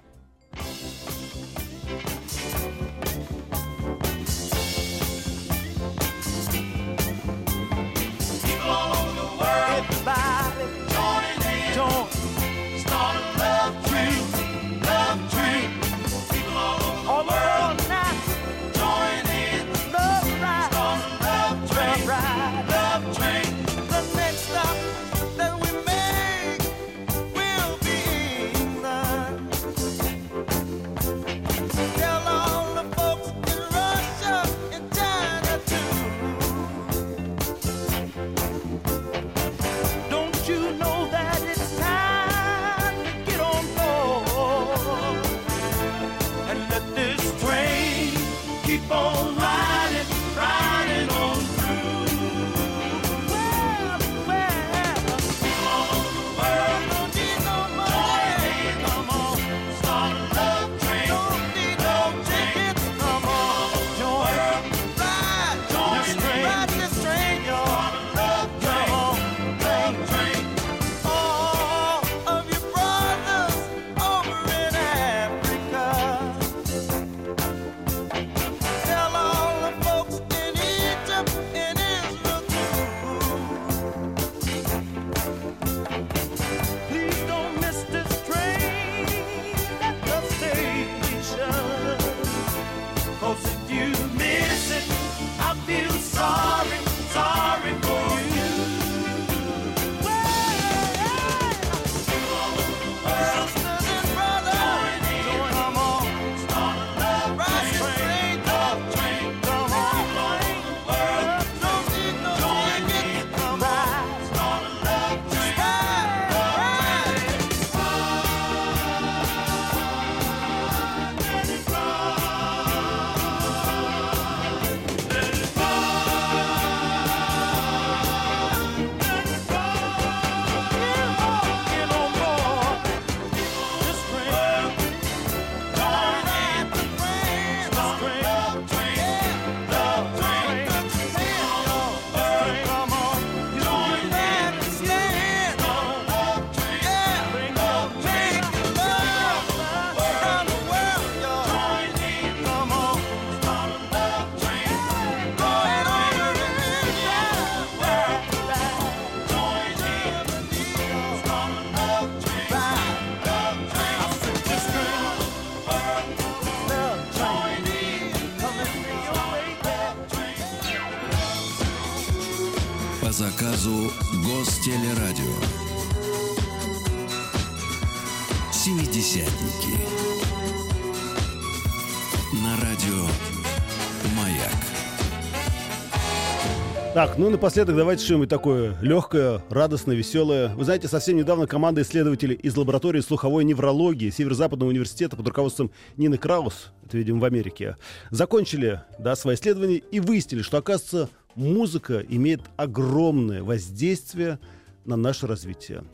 Так, 187.06 187.18
ну 187.18 187.30
напоследок 187.30 187.76
давайте 187.76 188.04
что-нибудь 188.04 188.28
такое 188.28 188.76
легкое, 188.82 189.40
радостное, 189.48 189.94
веселое. 189.94 190.52
Вы 190.56 190.64
знаете, 190.64 190.88
совсем 190.88 191.16
недавно 191.16 191.46
команда 191.46 191.82
исследователей 191.82 192.34
из 192.34 192.56
лаборатории 192.56 193.00
слуховой 193.00 193.44
неврологии 193.44 194.10
Северо-Западного 194.10 194.70
университета 194.70 195.14
под 195.14 195.28
руководством 195.28 195.70
Нины 195.96 196.18
Краус, 196.18 196.72
это, 196.84 196.98
видимо, 196.98 197.20
в 197.20 197.24
Америке, 197.24 197.76
закончили 198.10 198.80
да, 198.98 199.14
свои 199.14 199.36
исследования 199.36 199.76
и 199.76 200.00
выяснили, 200.00 200.42
что, 200.42 200.56
оказывается, 200.56 201.08
музыка 201.36 202.04
имеет 202.08 202.40
огромное 202.56 203.44
воздействие 203.44 204.40
на 204.84 204.96
наше 204.96 205.28
развитие. 205.28 205.84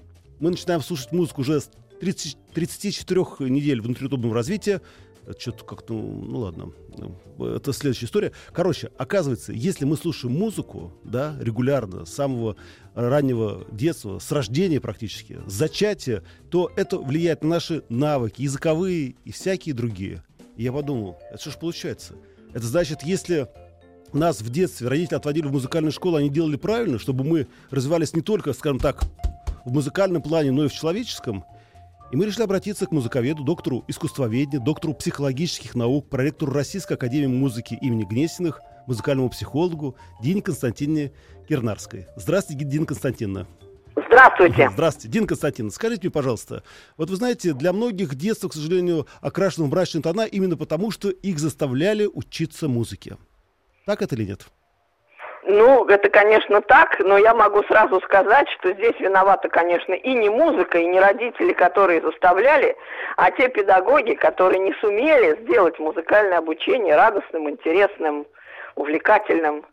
Мы 0.40 0.48
начинаем 0.48 0.80
слушать 0.80 1.12
музыку 1.12 1.42
уже 1.42 1.60
с 1.60 1.68
30, 2.00 2.38
34 2.54 3.50
недель 3.50 3.82
внутриутробного 3.82 4.34
развития. 4.34 4.80
Что-то 5.38 5.64
как-то, 5.64 5.94
ну 5.94 6.38
ладно, 6.40 6.72
это 7.38 7.72
следующая 7.72 8.06
история. 8.06 8.32
Короче, 8.52 8.90
оказывается, 8.98 9.52
если 9.52 9.84
мы 9.84 9.96
слушаем 9.96 10.34
музыку, 10.36 10.92
да, 11.04 11.36
регулярно, 11.40 12.04
с 12.04 12.12
самого 12.12 12.56
раннего 12.94 13.64
детства, 13.70 14.18
с 14.18 14.32
рождения 14.32 14.80
практически, 14.80 15.38
с 15.46 15.52
зачатия, 15.52 16.24
то 16.50 16.72
это 16.76 16.98
влияет 16.98 17.42
на 17.42 17.50
наши 17.50 17.84
навыки, 17.88 18.42
языковые 18.42 19.14
и 19.24 19.32
всякие 19.32 19.74
другие. 19.74 20.24
И 20.56 20.64
я 20.64 20.72
подумал, 20.72 21.18
это 21.30 21.40
что 21.40 21.50
ж 21.52 21.56
получается? 21.56 22.14
Это 22.52 22.66
значит, 22.66 23.02
если 23.02 23.48
нас 24.12 24.42
в 24.42 24.50
детстве 24.50 24.88
родители 24.88 25.14
отводили 25.14 25.46
в 25.46 25.52
музыкальную 25.52 25.92
школу, 25.92 26.16
они 26.16 26.28
делали 26.28 26.56
правильно, 26.56 26.98
чтобы 26.98 27.24
мы 27.24 27.46
развивались 27.70 28.12
не 28.14 28.22
только, 28.22 28.52
скажем 28.52 28.78
так, 28.78 29.04
в 29.64 29.72
музыкальном 29.72 30.20
плане, 30.20 30.50
но 30.50 30.64
и 30.64 30.68
в 30.68 30.72
человеческом. 30.72 31.44
И 32.12 32.16
мы 32.16 32.26
решили 32.26 32.42
обратиться 32.42 32.86
к 32.86 32.92
музыковеду, 32.92 33.42
доктору 33.42 33.84
искусствоведения, 33.88 34.60
доктору 34.62 34.92
психологических 34.92 35.74
наук, 35.74 36.10
проректору 36.10 36.52
Российской 36.52 36.92
академии 36.92 37.26
музыки 37.26 37.78
имени 37.80 38.04
Гнесиных, 38.04 38.60
музыкальному 38.86 39.30
психологу 39.30 39.96
Дине 40.20 40.42
Константине 40.42 41.12
Кирнарской. 41.48 42.06
Здравствуйте, 42.16 42.66
Дина 42.66 42.84
Константиновна. 42.84 43.48
Здравствуйте. 43.96 44.68
Здравствуйте. 44.70 45.08
Дин 45.08 45.26
Константин, 45.26 45.70
скажите 45.70 46.02
мне, 46.02 46.10
пожалуйста, 46.10 46.62
вот 46.98 47.08
вы 47.08 47.16
знаете, 47.16 47.54
для 47.54 47.72
многих 47.72 48.14
детство, 48.14 48.48
к 48.48 48.52
сожалению, 48.52 49.06
окрашено 49.22 49.64
в 49.64 49.70
мрачные 49.70 50.02
тона 50.02 50.26
именно 50.26 50.58
потому, 50.58 50.90
что 50.90 51.08
их 51.08 51.38
заставляли 51.38 52.04
учиться 52.04 52.68
музыке. 52.68 53.16
Так 53.86 54.02
это 54.02 54.16
или 54.16 54.26
нет? 54.26 54.48
Ну, 55.44 55.84
это, 55.86 56.08
конечно, 56.08 56.60
так, 56.60 57.00
но 57.00 57.18
я 57.18 57.34
могу 57.34 57.64
сразу 57.64 58.00
сказать, 58.02 58.48
что 58.50 58.72
здесь 58.74 58.98
виновата, 59.00 59.48
конечно, 59.48 59.92
и 59.92 60.14
не 60.14 60.28
музыка, 60.28 60.78
и 60.78 60.86
не 60.86 61.00
родители, 61.00 61.52
которые 61.52 62.00
заставляли, 62.00 62.76
а 63.16 63.30
те 63.32 63.48
педагоги, 63.48 64.14
которые 64.14 64.60
не 64.60 64.72
сумели 64.74 65.36
сделать 65.42 65.78
музыкальное 65.80 66.38
обучение 66.38 66.94
радостным, 66.94 67.50
интересным, 67.50 68.24
увлекательным. 68.76 69.64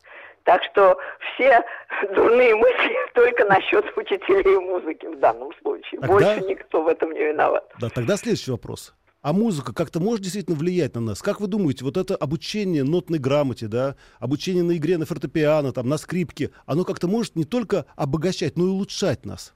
Так 0.43 0.63
что 0.63 0.97
все 1.19 1.63
дурные 2.15 2.55
мысли 2.55 2.95
только 3.13 3.45
насчет 3.45 3.85
учителей 3.95 4.57
музыки 4.57 5.05
в 5.05 5.19
данном 5.19 5.53
случае. 5.61 6.01
Тогда... 6.01 6.07
Больше 6.07 6.41
никто 6.41 6.81
в 6.81 6.87
этом 6.87 7.11
не 7.11 7.25
виноват. 7.25 7.69
Да, 7.79 7.89
тогда 7.89 8.17
следующий 8.17 8.49
вопрос. 8.49 8.95
А 9.21 9.33
музыка 9.33 9.73
как-то 9.73 9.99
может 9.99 10.21
действительно 10.21 10.55
влиять 10.57 10.95
на 10.95 11.01
нас? 11.01 11.21
Как 11.21 11.41
вы 11.41 11.47
думаете, 11.47 11.83
вот 11.83 11.97
это 11.97 12.15
обучение 12.15 12.85
нотной 12.85 13.19
грамоте, 13.19 13.67
да, 13.67 13.95
обучение 14.21 14.63
на 14.63 14.77
игре 14.77 14.97
на 14.97 15.05
фортепиано, 15.05 15.73
там, 15.73 15.89
на 15.89 15.97
скрипке, 15.97 16.51
оно 16.65 16.85
как-то 16.85 17.09
может 17.09 17.35
не 17.35 17.43
только 17.43 17.85
обогащать, 17.97 18.55
но 18.55 18.63
и 18.63 18.69
улучшать 18.69 19.25
нас? 19.25 19.53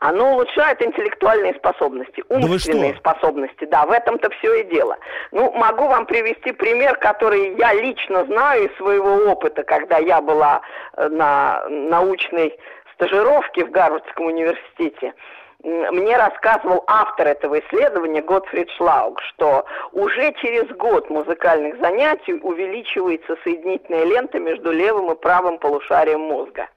Оно 0.00 0.32
улучшает 0.32 0.82
интеллектуальные 0.82 1.54
способности, 1.54 2.24
умственные 2.30 2.94
да 2.94 2.98
способности. 2.98 3.64
Да, 3.66 3.86
в 3.86 3.92
этом-то 3.92 4.28
все 4.30 4.62
и 4.62 4.64
дело. 4.64 4.96
Ну, 5.30 5.52
могу 5.52 5.86
вам 5.86 6.06
привести 6.06 6.50
пример, 6.50 6.96
который 6.96 7.56
я 7.58 7.72
лично 7.74 8.24
знаю 8.24 8.68
из 8.68 8.76
своего 8.78 9.30
опыта, 9.30 9.62
когда 9.62 9.98
я 9.98 10.20
была 10.20 10.62
э, 10.96 11.06
на 11.08 11.62
научной 11.68 12.58
стажировке 12.94 13.66
в 13.66 13.70
Гарвардском 13.70 14.26
университете 14.26 15.14
мне 15.62 16.16
рассказывал 16.16 16.84
автор 16.86 17.28
этого 17.28 17.58
исследования 17.60 18.22
Готфрид 18.22 18.70
Шлауг, 18.70 19.20
что 19.22 19.64
уже 19.92 20.32
через 20.40 20.66
год 20.76 21.10
музыкальных 21.10 21.78
занятий 21.80 22.34
увеличивается 22.34 23.36
соединительная 23.44 24.04
лента 24.04 24.38
между 24.38 24.72
левым 24.72 25.12
и 25.12 25.16
правым 25.16 25.58
полушарием 25.58 26.20
мозга. 26.20 26.68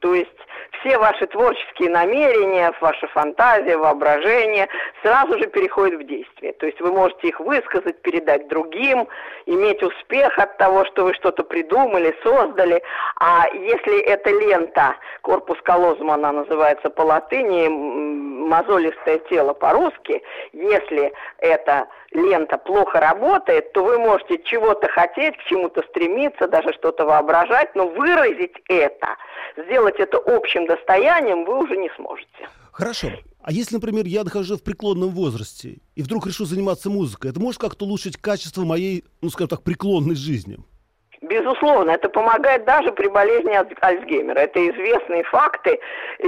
То 0.00 0.14
есть 0.14 0.30
все 0.80 0.98
ваши 0.98 1.26
творческие 1.26 1.90
намерения, 1.90 2.72
ваша 2.80 3.06
фантазия, 3.08 3.76
воображение 3.76 4.68
сразу 5.02 5.38
же 5.38 5.46
переходят 5.46 6.00
в 6.00 6.06
действие. 6.06 6.52
То 6.54 6.66
есть 6.66 6.80
вы 6.80 6.92
можете 6.92 7.28
их 7.28 7.40
высказать, 7.40 8.00
передать 8.02 8.48
другим, 8.48 9.08
иметь 9.46 9.82
успех 9.82 10.38
от 10.38 10.56
того, 10.58 10.84
что 10.86 11.04
вы 11.04 11.14
что-то 11.14 11.42
придумали, 11.42 12.14
создали. 12.22 12.82
А 13.18 13.48
если 13.52 14.00
эта 14.00 14.30
лента, 14.30 14.96
корпус 15.22 15.58
колозума 15.62 16.14
она 16.14 16.32
называется 16.32 16.90
по 16.90 17.02
латыни, 17.02 17.68
мозолистое 18.48 19.18
тело 19.30 19.52
по-русски, 19.52 20.22
если 20.52 21.12
эта 21.38 21.86
лента 22.12 22.56
плохо 22.58 23.00
работает, 23.00 23.72
то 23.72 23.84
вы 23.84 23.98
можете 23.98 24.38
чего-то 24.44 24.88
хотеть, 24.88 25.36
к 25.36 25.44
чему-то 25.44 25.82
стремиться, 25.82 26.48
даже 26.48 26.72
что-то 26.72 27.04
воображать, 27.04 27.74
но 27.74 27.86
выразить 27.88 28.56
это, 28.68 29.16
сделать 29.56 29.87
это 29.98 30.18
общим 30.18 30.66
достоянием 30.66 31.44
вы 31.44 31.64
уже 31.64 31.76
не 31.76 31.90
сможете. 31.96 32.48
Хорошо. 32.72 33.10
А 33.42 33.52
если, 33.52 33.76
например, 33.76 34.06
я 34.06 34.24
нахожусь 34.24 34.60
в 34.60 34.62
преклонном 34.62 35.10
возрасте 35.10 35.78
и 35.94 36.02
вдруг 36.02 36.26
решу 36.26 36.44
заниматься 36.44 36.90
музыкой, 36.90 37.30
это 37.30 37.40
может 37.40 37.60
как-то 37.60 37.86
улучшить 37.86 38.16
качество 38.16 38.64
моей, 38.64 39.04
ну, 39.20 39.30
скажем 39.30 39.48
так, 39.48 39.62
преклонной 39.62 40.16
жизни? 40.16 40.58
Безусловно, 41.20 41.90
это 41.90 42.08
помогает 42.08 42.64
даже 42.64 42.92
при 42.92 43.08
болезни 43.08 43.58
Альцгеймера. 43.80 44.38
Это 44.38 44.68
известные 44.70 45.24
факты. 45.24 45.80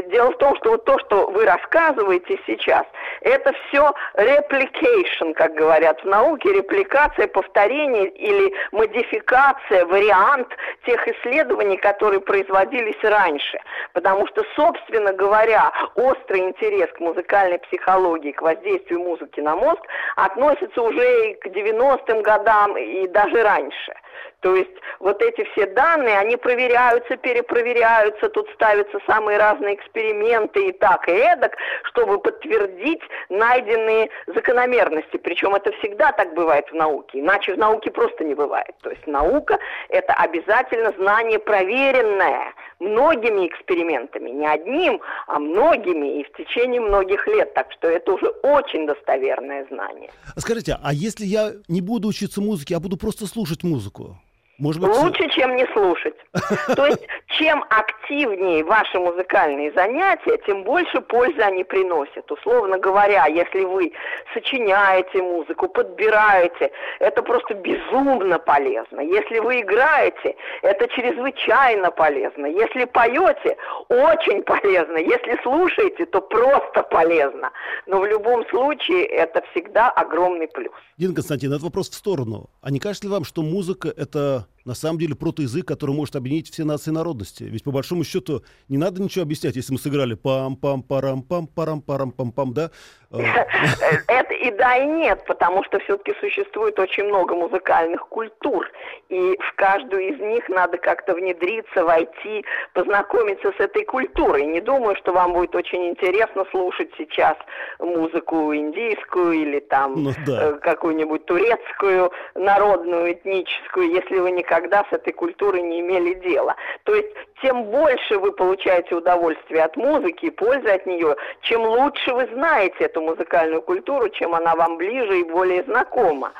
Дело 0.06 0.32
в 0.32 0.38
том, 0.38 0.56
что 0.56 0.72
вот 0.72 0.84
то, 0.84 0.98
что 0.98 1.30
вы 1.30 1.44
рассказываете 1.44 2.38
сейчас, 2.44 2.84
это 3.20 3.52
все 3.68 3.92
replication, 4.16 5.32
как 5.34 5.54
говорят 5.54 6.02
в 6.02 6.06
науке, 6.06 6.52
репликация, 6.52 7.28
повторение 7.28 8.08
или 8.08 8.52
модификация, 8.72 9.86
вариант 9.86 10.48
тех 10.84 11.06
исследований, 11.06 11.76
которые 11.76 12.20
производились 12.20 12.98
раньше. 13.02 13.60
Потому 13.92 14.26
что, 14.26 14.42
собственно 14.56 15.12
говоря, 15.12 15.70
острый 15.94 16.40
интерес 16.40 16.90
к 16.94 17.00
музыкальной 17.00 17.60
психологии, 17.60 18.32
к 18.32 18.42
воздействию 18.42 19.00
музыки 19.00 19.38
на 19.38 19.54
мозг 19.54 19.82
относится 20.16 20.82
уже 20.82 21.30
и 21.30 21.34
к 21.34 21.46
90-м 21.46 22.22
годам, 22.22 22.76
и 22.76 23.06
даже 23.06 23.42
раньше. 23.42 23.94
То 24.40 24.56
есть 24.56 24.70
вот 25.00 25.22
эти 25.22 25.44
все 25.52 25.66
данные, 25.66 26.18
они 26.18 26.36
проверяются, 26.36 27.16
перепроверяются, 27.16 28.28
тут 28.30 28.48
ставятся 28.54 28.98
самые 29.06 29.38
разные 29.38 29.74
эксперименты 29.74 30.68
и 30.68 30.72
так, 30.72 31.08
и 31.08 31.12
эдак, 31.12 31.56
чтобы 31.84 32.18
подтвердить 32.18 33.02
найденные 33.28 34.08
закономерности. 34.26 35.18
Причем 35.18 35.54
это 35.54 35.72
всегда 35.72 36.12
так 36.12 36.34
бывает 36.34 36.66
в 36.70 36.74
науке, 36.74 37.20
иначе 37.20 37.54
в 37.54 37.58
науке 37.58 37.90
просто 37.90 38.24
не 38.24 38.34
бывает. 38.34 38.74
То 38.82 38.90
есть 38.90 39.06
наука– 39.06 39.58
это 39.88 40.14
обязательно 40.14 40.92
знание 40.98 41.38
проверенное 41.38 42.54
многими 42.78 43.46
экспериментами, 43.46 44.30
не 44.30 44.46
одним, 44.46 45.00
а 45.26 45.38
многими 45.38 46.20
и 46.20 46.24
в 46.24 46.32
течение 46.32 46.80
многих 46.80 47.26
лет. 47.26 47.52
Так 47.52 47.70
что 47.72 47.88
это 47.88 48.12
уже 48.12 48.28
очень 48.42 48.86
достоверное 48.86 49.66
знание. 49.70 50.10
Скажите, 50.38 50.78
а 50.82 50.94
если 50.94 51.26
я 51.26 51.52
не 51.68 51.82
буду 51.82 52.08
учиться 52.08 52.40
музыке, 52.40 52.76
а 52.76 52.80
буду 52.80 52.96
просто 52.96 53.26
слушать 53.26 53.62
музыку? 53.62 54.16
Может 54.60 54.82
быть... 54.82 54.94
Лучше, 54.94 55.28
чем 55.30 55.56
не 55.56 55.66
слушать. 55.72 56.14
То 56.76 56.86
есть, 56.86 57.06
чем 57.28 57.64
активнее 57.70 58.62
ваши 58.62 58.98
музыкальные 58.98 59.72
занятия, 59.72 60.38
тем 60.46 60.64
больше 60.64 61.00
пользы 61.00 61.40
они 61.40 61.64
приносят. 61.64 62.30
Условно 62.30 62.78
говоря, 62.78 63.26
если 63.26 63.64
вы 63.64 63.92
сочиняете 64.34 65.22
музыку, 65.22 65.66
подбираете, 65.68 66.70
это 66.98 67.22
просто 67.22 67.54
безумно 67.54 68.38
полезно. 68.38 69.00
Если 69.00 69.38
вы 69.38 69.62
играете, 69.62 70.36
это 70.60 70.86
чрезвычайно 70.88 71.90
полезно. 71.90 72.44
Если 72.44 72.84
поете, 72.84 73.56
очень 73.88 74.42
полезно. 74.42 74.98
Если 74.98 75.40
слушаете, 75.42 76.04
то 76.04 76.20
просто 76.20 76.82
полезно. 76.82 77.50
Но 77.86 78.00
в 78.00 78.06
любом 78.06 78.46
случае 78.48 79.06
это 79.06 79.42
всегда 79.52 79.88
огромный 79.88 80.48
плюс. 80.48 80.74
Дина 80.98 81.14
Константин, 81.14 81.50
этот 81.50 81.62
вопрос 81.62 81.88
в 81.88 81.94
сторону. 81.94 82.50
А 82.60 82.70
не 82.70 82.78
кажется 82.78 83.06
ли 83.06 83.12
вам, 83.12 83.24
что 83.24 83.40
музыка— 83.40 83.88
это 83.96 84.49
на 84.64 84.74
самом 84.74 84.98
деле 84.98 85.14
протоязык, 85.14 85.66
который 85.66 85.94
может 85.94 86.16
объединить 86.16 86.50
все 86.50 86.64
нации 86.64 86.90
народности. 86.90 87.44
Ведь 87.44 87.62
по 87.64 87.72
большому 87.72 88.04
счету 88.04 88.44
не 88.68 88.76
надо 88.78 89.02
ничего 89.02 89.22
объяснять, 89.22 89.56
если 89.56 89.72
мы 89.72 89.78
сыграли 89.78 90.16
пам-пам-парам-пам-парам-пам-пам, 90.16 92.52
да? 92.52 92.70
И 94.40 94.50
да, 94.52 94.76
и 94.76 94.86
нет, 94.86 95.22
потому 95.26 95.62
что 95.64 95.78
все-таки 95.80 96.14
существует 96.18 96.78
очень 96.78 97.04
много 97.04 97.36
музыкальных 97.36 98.08
культур, 98.08 98.70
и 99.10 99.36
в 99.38 99.54
каждую 99.54 100.14
из 100.14 100.18
них 100.18 100.48
надо 100.48 100.78
как-то 100.78 101.14
внедриться, 101.14 101.84
войти, 101.84 102.44
познакомиться 102.72 103.52
с 103.52 103.60
этой 103.60 103.84
культурой. 103.84 104.46
Не 104.46 104.62
думаю, 104.62 104.96
что 104.96 105.12
вам 105.12 105.34
будет 105.34 105.54
очень 105.54 105.90
интересно 105.90 106.46
слушать 106.50 106.90
сейчас 106.96 107.36
музыку 107.78 108.54
индийскую 108.54 109.32
или 109.32 109.60
там 109.60 110.04
ну, 110.04 110.12
да. 110.26 110.48
Э, 110.48 110.52
какую-нибудь 110.54 111.26
турецкую, 111.26 112.10
народную, 112.34 113.12
этническую, 113.12 113.90
если 113.90 114.20
вы 114.20 114.30
никогда 114.30 114.86
с 114.88 114.92
этой 114.92 115.12
культурой 115.12 115.60
не 115.60 115.80
имели 115.80 116.14
дела. 116.14 116.56
То 116.84 116.94
есть 116.94 117.14
тем 117.42 117.64
больше 117.64 118.18
вы 118.18 118.32
получаете 118.32 118.94
удовольствие 118.94 119.64
от 119.64 119.76
музыки 119.76 120.26
и 120.26 120.30
пользы 120.30 120.68
от 120.68 120.86
нее, 120.86 121.16
чем 121.42 121.62
лучше 121.62 122.14
вы 122.14 122.26
знаете 122.32 122.84
эту 122.84 123.02
музыкальную 123.02 123.62
культуру, 123.62 124.08
чем 124.08 124.29
она 124.34 124.54
вам 124.54 124.76
ближе 124.76 125.20
и 125.20 125.24
более 125.24 125.62
знакома. 125.64 126.32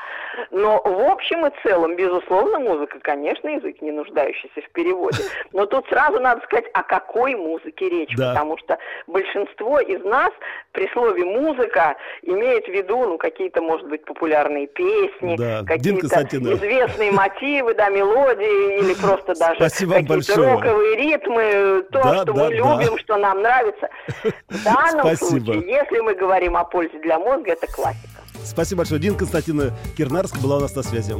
Но 0.49 0.81
в 0.83 1.11
общем 1.11 1.45
и 1.45 1.51
целом, 1.63 1.95
безусловно, 1.95 2.59
музыка, 2.59 2.99
конечно, 3.01 3.49
язык, 3.49 3.81
не 3.81 3.91
нуждающийся 3.91 4.61
в 4.61 4.69
переводе. 4.71 5.23
Но 5.51 5.65
тут 5.65 5.87
сразу 5.89 6.19
надо 6.19 6.41
сказать, 6.45 6.65
о 6.73 6.83
какой 6.83 7.35
музыке 7.35 7.89
речь, 7.89 8.15
да. 8.15 8.29
потому 8.29 8.57
что 8.57 8.77
большинство 9.07 9.79
из 9.79 10.03
нас 10.03 10.31
при 10.71 10.87
слове 10.93 11.25
«музыка» 11.25 11.95
имеет 12.21 12.65
в 12.65 12.69
виду, 12.69 12.97
ну, 12.99 13.17
какие-то, 13.17 13.61
может 13.61 13.87
быть, 13.87 14.05
популярные 14.05 14.67
песни, 14.67 15.35
да. 15.37 15.63
какие-то 15.65 16.07
известные 16.07 17.11
мотивы, 17.11 17.73
да, 17.73 17.89
мелодии, 17.89 18.79
или 18.79 18.93
просто 18.93 19.37
даже 19.37 19.59
какие-то 19.59 20.41
роковые 20.41 20.95
ритмы, 20.95 21.83
то, 21.91 22.01
да, 22.03 22.15
что 22.21 22.33
да, 22.33 22.43
мы 22.45 22.53
любим, 22.53 22.97
что 22.99 23.17
нам 23.17 23.41
нравится. 23.41 23.89
В 24.23 24.63
данном 24.63 25.15
Спасибо. 25.15 25.45
случае, 25.45 25.71
если 25.71 25.99
мы 25.99 26.13
говорим 26.13 26.55
о 26.57 26.63
пользе 26.63 26.97
для 26.99 27.19
мозга, 27.19 27.51
это 27.53 27.67
классика. 27.81 28.21
Спасибо 28.45 28.79
большое. 28.79 29.01
Дин 29.01 29.15
Константина 29.15 29.73
Кирнарск 29.97 30.37
была 30.37 30.57
у 30.57 30.59
нас 30.61 30.75
на 30.75 30.83
связи. 30.83 31.13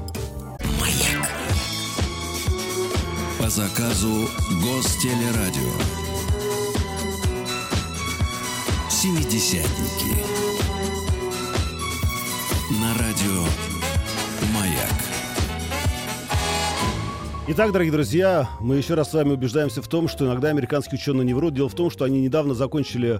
Маяк. 0.79 1.29
По 3.39 3.49
заказу 3.49 4.27
Гостелерадио. 4.63 5.71
Семидесятники. 8.89 10.15
На 12.79 12.93
радио 12.93 13.43
Маяк. 14.53 15.20
Итак, 17.53 17.73
дорогие 17.73 17.91
друзья, 17.91 18.49
мы 18.61 18.77
еще 18.77 18.93
раз 18.93 19.11
с 19.11 19.13
вами 19.13 19.33
убеждаемся 19.33 19.81
в 19.81 19.87
том, 19.89 20.07
что 20.07 20.25
иногда 20.25 20.47
американские 20.47 20.97
ученые 20.97 21.25
не 21.25 21.33
врут. 21.33 21.53
Дело 21.53 21.67
в 21.67 21.75
том, 21.75 21.89
что 21.89 22.05
они 22.05 22.21
недавно 22.21 22.53
закончили 22.53 23.19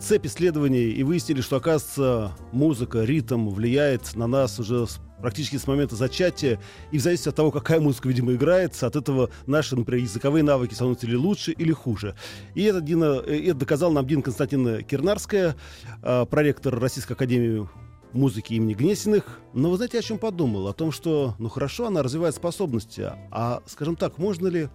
цепь 0.00 0.26
исследований 0.26 0.90
и 0.90 1.04
выяснили, 1.04 1.40
что, 1.42 1.58
оказывается, 1.58 2.32
музыка, 2.50 3.04
ритм 3.04 3.48
влияет 3.48 4.16
на 4.16 4.26
нас 4.26 4.58
уже 4.58 4.84
практически 5.20 5.58
с 5.58 5.68
момента 5.68 5.94
зачатия. 5.94 6.58
И 6.90 6.98
в 6.98 7.02
зависимости 7.02 7.28
от 7.28 7.36
того, 7.36 7.52
какая 7.52 7.78
музыка, 7.78 8.08
видимо, 8.08 8.32
играется, 8.32 8.88
от 8.88 8.96
этого 8.96 9.30
наши, 9.46 9.76
например, 9.76 10.02
языковые 10.02 10.42
навыки 10.42 10.74
становятся 10.74 11.06
или 11.06 11.14
лучше, 11.14 11.52
или 11.52 11.70
хуже. 11.70 12.16
И 12.56 12.64
это, 12.64 12.80
Дина, 12.80 13.22
э, 13.24 13.44
это 13.44 13.60
доказал 13.60 13.92
нам 13.92 14.04
Дина 14.08 14.22
Константина 14.22 14.82
Кирнарская, 14.82 15.54
э, 16.02 16.26
проректор 16.28 16.76
Российской 16.80 17.12
Академии 17.12 17.68
музыки 18.12 18.54
имени 18.54 18.74
Гнесиных. 18.74 19.40
Но 19.52 19.70
вы 19.70 19.76
знаете, 19.76 19.98
о 19.98 20.02
чем 20.02 20.18
подумал? 20.18 20.68
О 20.68 20.72
том, 20.72 20.92
что, 20.92 21.34
ну 21.38 21.48
хорошо, 21.48 21.86
она 21.86 22.02
развивает 22.02 22.34
способности, 22.34 23.12
а, 23.30 23.62
скажем 23.66 23.96
так, 23.96 24.18
можно 24.18 24.48
ли 24.48 24.68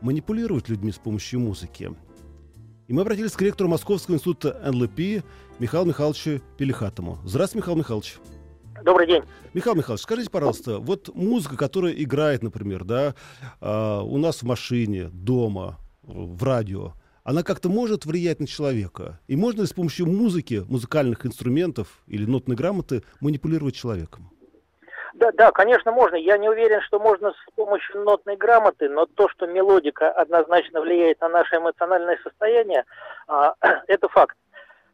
манипулировать 0.00 0.68
людьми 0.68 0.92
с 0.92 0.98
помощью 0.98 1.40
музыки? 1.40 1.94
И 2.88 2.92
мы 2.92 3.02
обратились 3.02 3.32
к 3.32 3.42
ректору 3.42 3.70
Московского 3.70 4.16
института 4.16 4.60
НЛП 4.64 5.24
Михаилу 5.58 5.86
Михайловичу 5.86 6.40
Пелихатому. 6.58 7.18
Здравствуйте, 7.24 7.62
Михаил 7.62 7.78
Михайлович. 7.78 8.18
Добрый 8.82 9.06
день. 9.06 9.22
Михаил 9.52 9.76
Михайлович, 9.76 10.02
скажите, 10.02 10.30
пожалуйста, 10.30 10.78
вот 10.78 11.14
музыка, 11.14 11.56
которая 11.56 11.92
играет, 11.92 12.42
например, 12.42 12.84
да, 12.84 13.14
э, 13.60 14.00
у 14.00 14.16
нас 14.18 14.42
в 14.42 14.44
машине, 14.44 15.10
дома, 15.12 15.78
в 16.02 16.42
радио, 16.42 16.94
она 17.30 17.44
как-то 17.44 17.68
может 17.68 18.06
влиять 18.06 18.40
на 18.40 18.46
человека? 18.48 19.20
И 19.28 19.36
можно 19.36 19.60
ли 19.60 19.66
с 19.68 19.72
помощью 19.72 20.06
музыки, 20.06 20.64
музыкальных 20.68 21.24
инструментов 21.24 21.86
или 22.08 22.26
нотной 22.26 22.56
грамоты 22.56 23.04
манипулировать 23.20 23.76
человеком? 23.76 24.30
Да, 25.14 25.30
да, 25.32 25.52
конечно, 25.52 25.92
можно. 25.92 26.16
Я 26.16 26.38
не 26.38 26.48
уверен, 26.48 26.80
что 26.82 26.98
можно 26.98 27.30
с 27.30 27.54
помощью 27.54 28.02
нотной 28.02 28.36
грамоты, 28.36 28.88
но 28.88 29.06
то, 29.06 29.28
что 29.28 29.46
мелодика 29.46 30.10
однозначно 30.10 30.80
влияет 30.80 31.20
на 31.20 31.28
наше 31.28 31.56
эмоциональное 31.56 32.18
состояние, 32.24 32.84
а, 33.28 33.54
это 33.86 34.08
факт. 34.08 34.36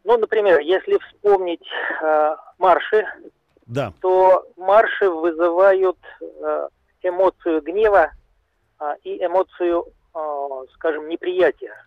Ну, 0.04 0.18
например, 0.18 0.60
если 0.60 0.98
вспомнить 0.98 1.66
а, 2.02 2.36
марши, 2.58 3.06
да. 3.66 3.94
то 4.02 4.46
марши 4.56 5.08
вызывают 5.08 5.98
а, 6.42 6.68
эмоцию 7.02 7.62
гнева 7.62 8.10
а, 8.78 8.94
и 9.04 9.24
эмоцию, 9.24 9.86
а, 10.12 10.64
скажем, 10.74 11.08
неприятия. 11.08 11.85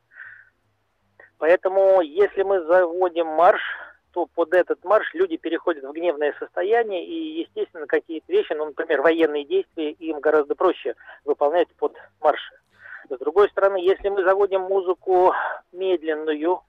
Поэтому, 1.39 2.01
если 2.01 2.43
мы 2.43 2.61
заводим 2.65 3.27
марш, 3.27 3.61
то 4.11 4.27
под 4.27 4.53
этот 4.53 4.83
марш 4.83 5.13
люди 5.13 5.37
переходят 5.37 5.83
в 5.85 5.91
гневное 5.93 6.35
состояние, 6.37 7.05
и, 7.05 7.41
естественно, 7.41 7.87
какие-то 7.87 8.31
вещи, 8.31 8.53
ну, 8.53 8.65
например, 8.65 9.01
военные 9.01 9.45
действия, 9.45 9.91
им 9.91 10.19
гораздо 10.19 10.55
проще 10.55 10.95
выполнять 11.23 11.69
под 11.77 11.95
марш. 12.19 12.41
С 13.09 13.17
другой 13.17 13.49
стороны, 13.49 13.77
если 13.77 14.09
мы 14.09 14.23
заводим 14.23 14.61
музыку 14.61 15.33
медленную, 15.71 16.61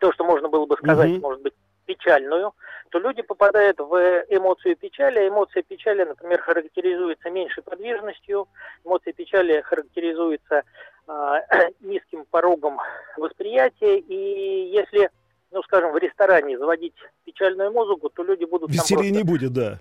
то, 0.00 0.12
что 0.12 0.24
можно 0.24 0.48
было 0.48 0.66
бы 0.66 0.76
сказать, 0.76 1.10
mm-hmm. 1.10 1.20
может 1.20 1.42
быть, 1.42 1.54
печальную, 1.86 2.54
то 2.90 2.98
люди 2.98 3.22
попадают 3.22 3.78
в 3.78 3.94
эмоцию 4.28 4.76
печали. 4.76 5.28
Эмоция 5.28 5.62
печали, 5.62 6.04
например, 6.04 6.40
характеризуется 6.42 7.30
меньшей 7.30 7.62
подвижностью, 7.62 8.46
эмоция 8.84 9.14
печали 9.14 9.62
характеризуется 9.62 10.64
низким 11.80 12.24
порогом 12.30 12.78
восприятия. 13.16 13.98
И 13.98 14.70
если, 14.70 15.10
ну, 15.50 15.62
скажем, 15.62 15.92
в 15.92 15.98
ресторане 15.98 16.58
заводить 16.58 16.94
печальную 17.24 17.72
музыку, 17.72 18.10
то 18.10 18.22
люди 18.22 18.44
будут... 18.44 18.70
Веселья 18.70 19.10
не 19.10 19.22
будет, 19.22 19.52
да 19.52 19.80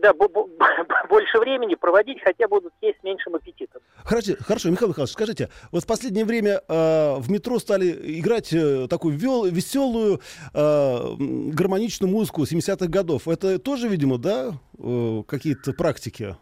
да, 0.00 0.12
больше 1.08 1.38
времени 1.38 1.74
проводить, 1.74 2.18
хотя 2.22 2.48
будут 2.48 2.72
есть 2.80 2.98
с 3.00 3.02
меньшим 3.02 3.34
аппетитом. 3.34 3.82
Хорошо, 4.04 4.32
хорошо, 4.40 4.70
Михаил 4.70 4.88
Михайлович, 4.88 5.12
скажите, 5.12 5.48
вот 5.70 5.84
в 5.84 5.86
последнее 5.86 6.24
время 6.24 6.62
э, 6.66 7.16
в 7.18 7.30
метро 7.30 7.58
стали 7.58 8.20
играть 8.20 8.52
э, 8.52 8.86
такую 8.88 9.16
вел, 9.16 9.44
веселую, 9.44 10.20
э, 10.54 10.98
гармоничную 11.18 12.10
музыку 12.10 12.42
70-х 12.42 12.86
годов. 12.86 13.28
Это 13.28 13.58
тоже, 13.58 13.88
видимо, 13.88 14.18
да, 14.18 14.52
э, 14.78 15.22
какие-то 15.26 15.72
практики? 15.72 16.36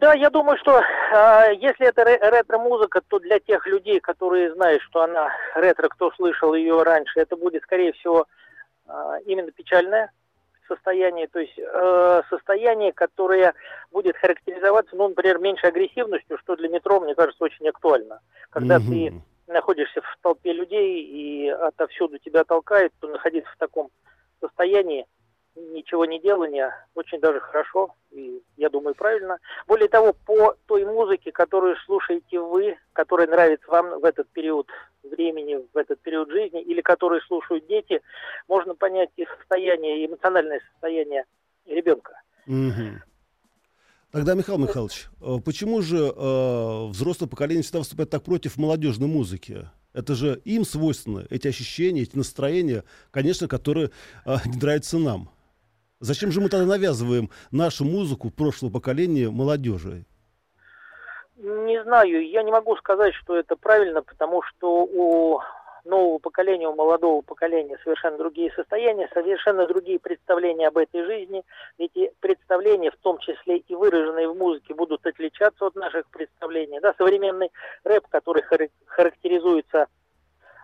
Да, 0.00 0.14
я 0.14 0.30
думаю, 0.30 0.58
что 0.58 0.80
э, 0.80 1.54
если 1.60 1.86
это 1.86 2.02
ретро-музыка, 2.04 3.00
то 3.08 3.18
для 3.18 3.38
тех 3.38 3.66
людей, 3.66 4.00
которые 4.00 4.52
знают, 4.54 4.82
что 4.82 5.02
она 5.02 5.30
ретро, 5.54 5.88
кто 5.88 6.10
слышал 6.12 6.54
ее 6.54 6.82
раньше, 6.82 7.20
это 7.20 7.36
будет, 7.36 7.62
скорее 7.62 7.92
всего, 7.92 8.26
э, 8.88 8.92
именно 9.26 9.50
печальная 9.52 10.10
состояние, 10.66 11.28
то 11.28 11.38
есть 11.38 11.56
э, 11.56 12.22
состояние, 12.28 12.92
которое 12.92 13.54
будет 13.92 14.16
характеризоваться, 14.16 14.96
ну, 14.96 15.08
например, 15.08 15.38
меньшей 15.38 15.70
агрессивностью, 15.70 16.38
что 16.38 16.56
для 16.56 16.68
метро, 16.68 17.00
мне 17.00 17.14
кажется, 17.14 17.44
очень 17.44 17.68
актуально. 17.68 18.20
Когда 18.50 18.78
mm-hmm. 18.78 19.20
ты 19.46 19.52
находишься 19.52 20.00
в 20.00 20.18
толпе 20.22 20.52
людей 20.52 21.02
и 21.02 21.48
отовсюду 21.48 22.18
тебя 22.18 22.42
толкает, 22.42 22.92
то 23.00 23.06
находиться 23.06 23.50
в 23.52 23.58
таком 23.58 23.90
состоянии 24.40 25.06
ничего 25.56 26.04
не 26.04 26.20
делания 26.20 26.72
очень 26.94 27.20
даже 27.20 27.40
хорошо, 27.40 27.94
и 28.10 28.42
я 28.56 28.68
думаю, 28.68 28.94
правильно. 28.94 29.38
Более 29.66 29.88
того, 29.88 30.12
по 30.12 30.54
той 30.66 30.84
музыке, 30.84 31.32
которую 31.32 31.76
слушаете 31.84 32.40
вы, 32.40 32.76
которая 32.92 33.26
нравится 33.26 33.66
вам 33.68 34.00
в 34.00 34.04
этот 34.04 34.28
период 34.30 34.68
времени, 35.02 35.66
в 35.72 35.76
этот 35.76 36.00
период 36.00 36.30
жизни, 36.30 36.62
или 36.62 36.80
которую 36.80 37.20
слушают 37.22 37.66
дети, 37.66 38.00
можно 38.48 38.74
понять 38.74 39.10
их 39.16 39.28
состояние, 39.38 40.06
эмоциональное 40.06 40.60
состояние 40.72 41.24
ребенка. 41.66 42.20
Угу. 42.46 43.00
Тогда, 44.12 44.34
Михаил 44.34 44.58
Михайлович, 44.58 45.08
э, 45.20 45.36
почему 45.44 45.82
же 45.82 45.98
э, 45.98 46.86
взрослое 46.88 47.28
поколение 47.28 47.62
всегда 47.62 47.80
выступает 47.80 48.10
так 48.10 48.22
против 48.22 48.56
молодежной 48.56 49.08
музыки? 49.08 49.68
Это 49.92 50.14
же 50.14 50.40
им 50.44 50.64
свойственны 50.64 51.26
эти 51.30 51.48
ощущения, 51.48 52.02
эти 52.02 52.16
настроения, 52.16 52.84
конечно, 53.10 53.48
которые 53.48 53.90
э, 54.24 54.36
не 54.46 54.58
нравятся 54.58 54.98
нам. 54.98 55.30
Зачем 55.98 56.30
же 56.30 56.40
мы 56.40 56.50
тогда 56.50 56.66
навязываем 56.66 57.30
нашу 57.50 57.84
музыку 57.84 58.30
прошлого 58.30 58.70
поколения 58.70 59.30
молодежи? 59.30 60.04
Не 61.36 61.82
знаю, 61.84 62.28
я 62.28 62.42
не 62.42 62.52
могу 62.52 62.76
сказать, 62.76 63.14
что 63.14 63.36
это 63.36 63.56
правильно, 63.56 64.02
потому 64.02 64.42
что 64.42 64.84
у 64.84 65.40
нового 65.86 66.18
поколения, 66.18 66.68
у 66.68 66.74
молодого 66.74 67.22
поколения 67.22 67.78
совершенно 67.82 68.18
другие 68.18 68.52
состояния, 68.52 69.08
совершенно 69.14 69.66
другие 69.66 69.98
представления 69.98 70.68
об 70.68 70.76
этой 70.76 71.02
жизни. 71.04 71.44
Эти 71.78 72.12
представления, 72.20 72.90
в 72.90 72.96
том 72.96 73.18
числе 73.18 73.58
и 73.58 73.74
выраженные 73.74 74.28
в 74.28 74.36
музыке, 74.36 74.74
будут 74.74 75.06
отличаться 75.06 75.66
от 75.66 75.76
наших 75.76 76.06
представлений. 76.10 76.80
Да, 76.80 76.94
современный 76.98 77.50
рэп, 77.84 78.06
который 78.08 78.42
характеризуется 78.86 79.86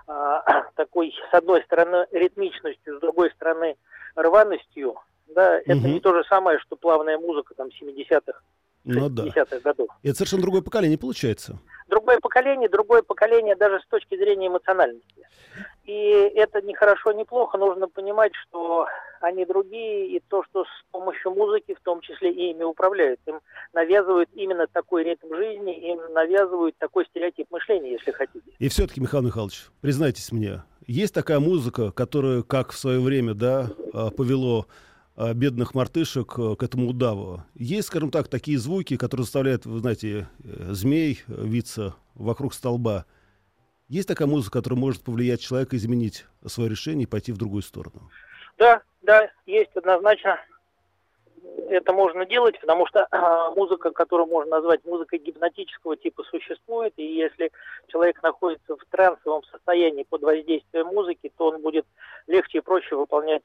а, 0.07 0.43
такой, 0.77 1.15
с 1.31 1.35
одной 1.35 1.63
стороны, 1.63 2.07
ритмичностью, 2.11 2.99
с 2.99 3.01
другой 3.01 3.31
стороны, 3.31 3.77
рваностью, 4.15 4.99
да, 5.35 5.59
это 5.61 5.77
угу. 5.77 5.89
не 5.89 6.01
то 6.01 6.15
же 6.15 6.25
самое, 6.29 6.59
что 6.61 6.77
плавная 6.77 7.19
музыка 7.19 7.55
там 7.55 7.69
70-х, 7.69 8.41
ну, 8.85 9.09
да. 9.09 9.25
годов. 9.63 9.89
Это 10.03 10.15
совершенно 10.15 10.43
другое 10.43 10.63
поколение 10.63 10.99
получается. 10.99 11.59
Другое 11.89 12.19
поколение, 12.21 12.69
другое 12.69 13.03
поколение 13.03 13.55
даже 13.55 13.81
с 13.81 13.87
точки 13.87 14.17
зрения 14.17 14.49
эмоциональности. 14.49 15.27
И 15.85 15.93
это 16.35 16.63
не 16.63 16.75
хорошо, 16.75 17.13
не 17.13 17.25
плохо. 17.25 17.59
Нужно 17.59 17.89
понимать, 17.89 18.33
что 18.35 18.87
они 19.21 19.45
другие, 19.45 20.17
и 20.17 20.21
то, 20.29 20.43
что 20.45 20.65
с 20.65 20.85
помощью 20.91 21.33
музыки, 21.33 21.75
в 21.75 21.81
том 21.83 22.01
числе 22.01 22.33
и 22.33 22.51
ими 22.51 22.63
управляют. 22.63 23.21
Им 23.27 23.41
навязывают 23.73 24.31
именно 24.33 24.67
такой 24.67 25.05
ритм 25.05 25.35
жизни, 25.35 25.91
им 25.91 26.01
навязывают 26.13 26.77
такой 26.79 27.05
стереотип 27.07 27.51
мышления, 27.51 27.93
если 27.93 28.13
хотите. 28.13 28.51
И 28.59 28.69
все-таки, 28.69 29.01
Михаил 29.01 29.25
Михайлович, 29.25 29.67
признайтесь 29.81 30.33
мне, 30.33 30.63
есть 30.87 31.15
такая 31.15 31.41
музыка, 31.41 31.93
которая, 31.93 32.43
как 32.43 32.73
в 32.73 32.79
свое 32.79 33.01
время, 33.01 33.35
да, 33.35 33.69
а, 33.93 34.11
повело 34.11 34.67
бедных 35.17 35.75
мартышек 35.75 36.39
э, 36.39 36.57
к 36.57 36.63
этому 36.63 36.89
удаву. 36.89 37.43
Есть, 37.55 37.89
скажем 37.89 38.11
так, 38.11 38.29
такие 38.29 38.59
звуки, 38.59 38.97
которые 38.97 39.25
заставляют, 39.25 39.67
вы 39.67 39.79
знаете, 39.79 40.29
э, 40.43 40.73
змей 40.73 41.23
виться 41.27 41.95
вокруг 42.15 42.55
столба. 42.55 43.05
Есть 43.89 44.09
такая 44.09 44.27
музыка, 44.27 44.59
которая 44.59 44.81
может 44.81 45.03
повлиять 45.03 45.41
человека, 45.41 45.77
изменить 45.77 46.25
свое 46.47 46.71
решение 46.71 47.05
и 47.05 47.07
пойти 47.07 47.33
в 47.33 47.37
другую 47.37 47.63
сторону? 47.63 48.11
Да, 48.57 48.81
да, 49.03 49.31
есть 49.45 49.77
однозначно. 49.77 50.41
Это 51.69 51.93
можно 51.93 52.25
делать, 52.25 52.59
потому 52.61 52.87
что 52.87 53.07
э, 53.11 53.55
музыка, 53.55 53.91
которую 53.91 54.29
можно 54.29 54.57
назвать 54.57 54.83
музыкой 54.87 55.19
гипнотического 55.19 55.97
типа, 55.97 56.25
существует. 56.25 56.95
И 56.97 57.05
если 57.05 57.51
человек 57.89 58.23
находится 58.23 58.77
в 58.77 58.85
трансовом 58.91 59.43
состоянии 59.45 60.07
под 60.09 60.23
воздействием 60.23 60.87
музыки, 60.87 61.31
то 61.37 61.49
он 61.49 61.61
будет 61.61 61.85
легче 62.27 62.59
и 62.59 62.63
проще 62.63 62.97
выполнять 62.97 63.43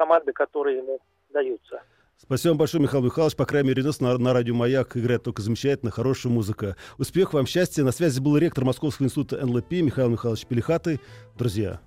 команды, 0.00 0.32
которые 0.32 0.78
ему 0.78 0.98
даются. 1.30 1.82
Спасибо 2.16 2.52
вам 2.52 2.58
большое, 2.58 2.82
Михаил 2.82 3.04
Михайлович. 3.04 3.36
По 3.36 3.44
крайней 3.44 3.68
мере, 3.68 3.82
нас 3.82 4.00
на, 4.00 4.16
на 4.16 4.32
радио 4.32 4.54
«Маяк» 4.54 4.96
играет 4.96 5.22
только 5.22 5.42
замечательно, 5.42 5.90
хорошая 5.90 6.32
музыка. 6.32 6.76
Успех 6.96 7.34
вам, 7.34 7.46
счастья. 7.46 7.84
На 7.84 7.92
связи 7.92 8.18
был 8.18 8.38
ректор 8.38 8.64
Московского 8.64 9.06
института 9.06 9.44
НЛП 9.44 9.72
Михаил 9.72 10.08
Михайлович 10.08 10.46
Пелихаты. 10.46 11.00
Друзья, 11.36 11.80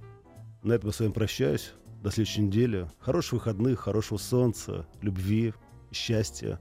на 0.62 0.74
этом 0.74 0.90
я 0.90 0.94
с 0.94 1.00
вами 1.00 1.12
прощаюсь. 1.12 1.74
До 2.04 2.12
следующей 2.12 2.42
недели. 2.42 2.88
Хороших 3.00 3.34
выходных, 3.34 3.80
хорошего 3.80 4.20
солнца, 4.20 4.86
любви, 5.02 5.56
счастья. 5.92 6.60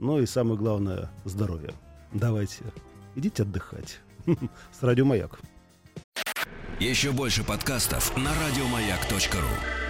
Ну 0.00 0.20
и 0.20 0.26
самое 0.26 0.56
главное, 0.56 1.10
здоровья. 1.24 1.70
Давайте, 2.12 2.64
идите 3.14 3.44
отдыхать. 3.44 4.00
С 4.72 4.82
радио 4.82 5.04
«Маяк». 5.04 5.38
Еще 6.80 7.12
больше 7.12 7.44
подкастов 7.44 8.16
на 8.16 8.30
радиомаяк.ру 8.34 9.81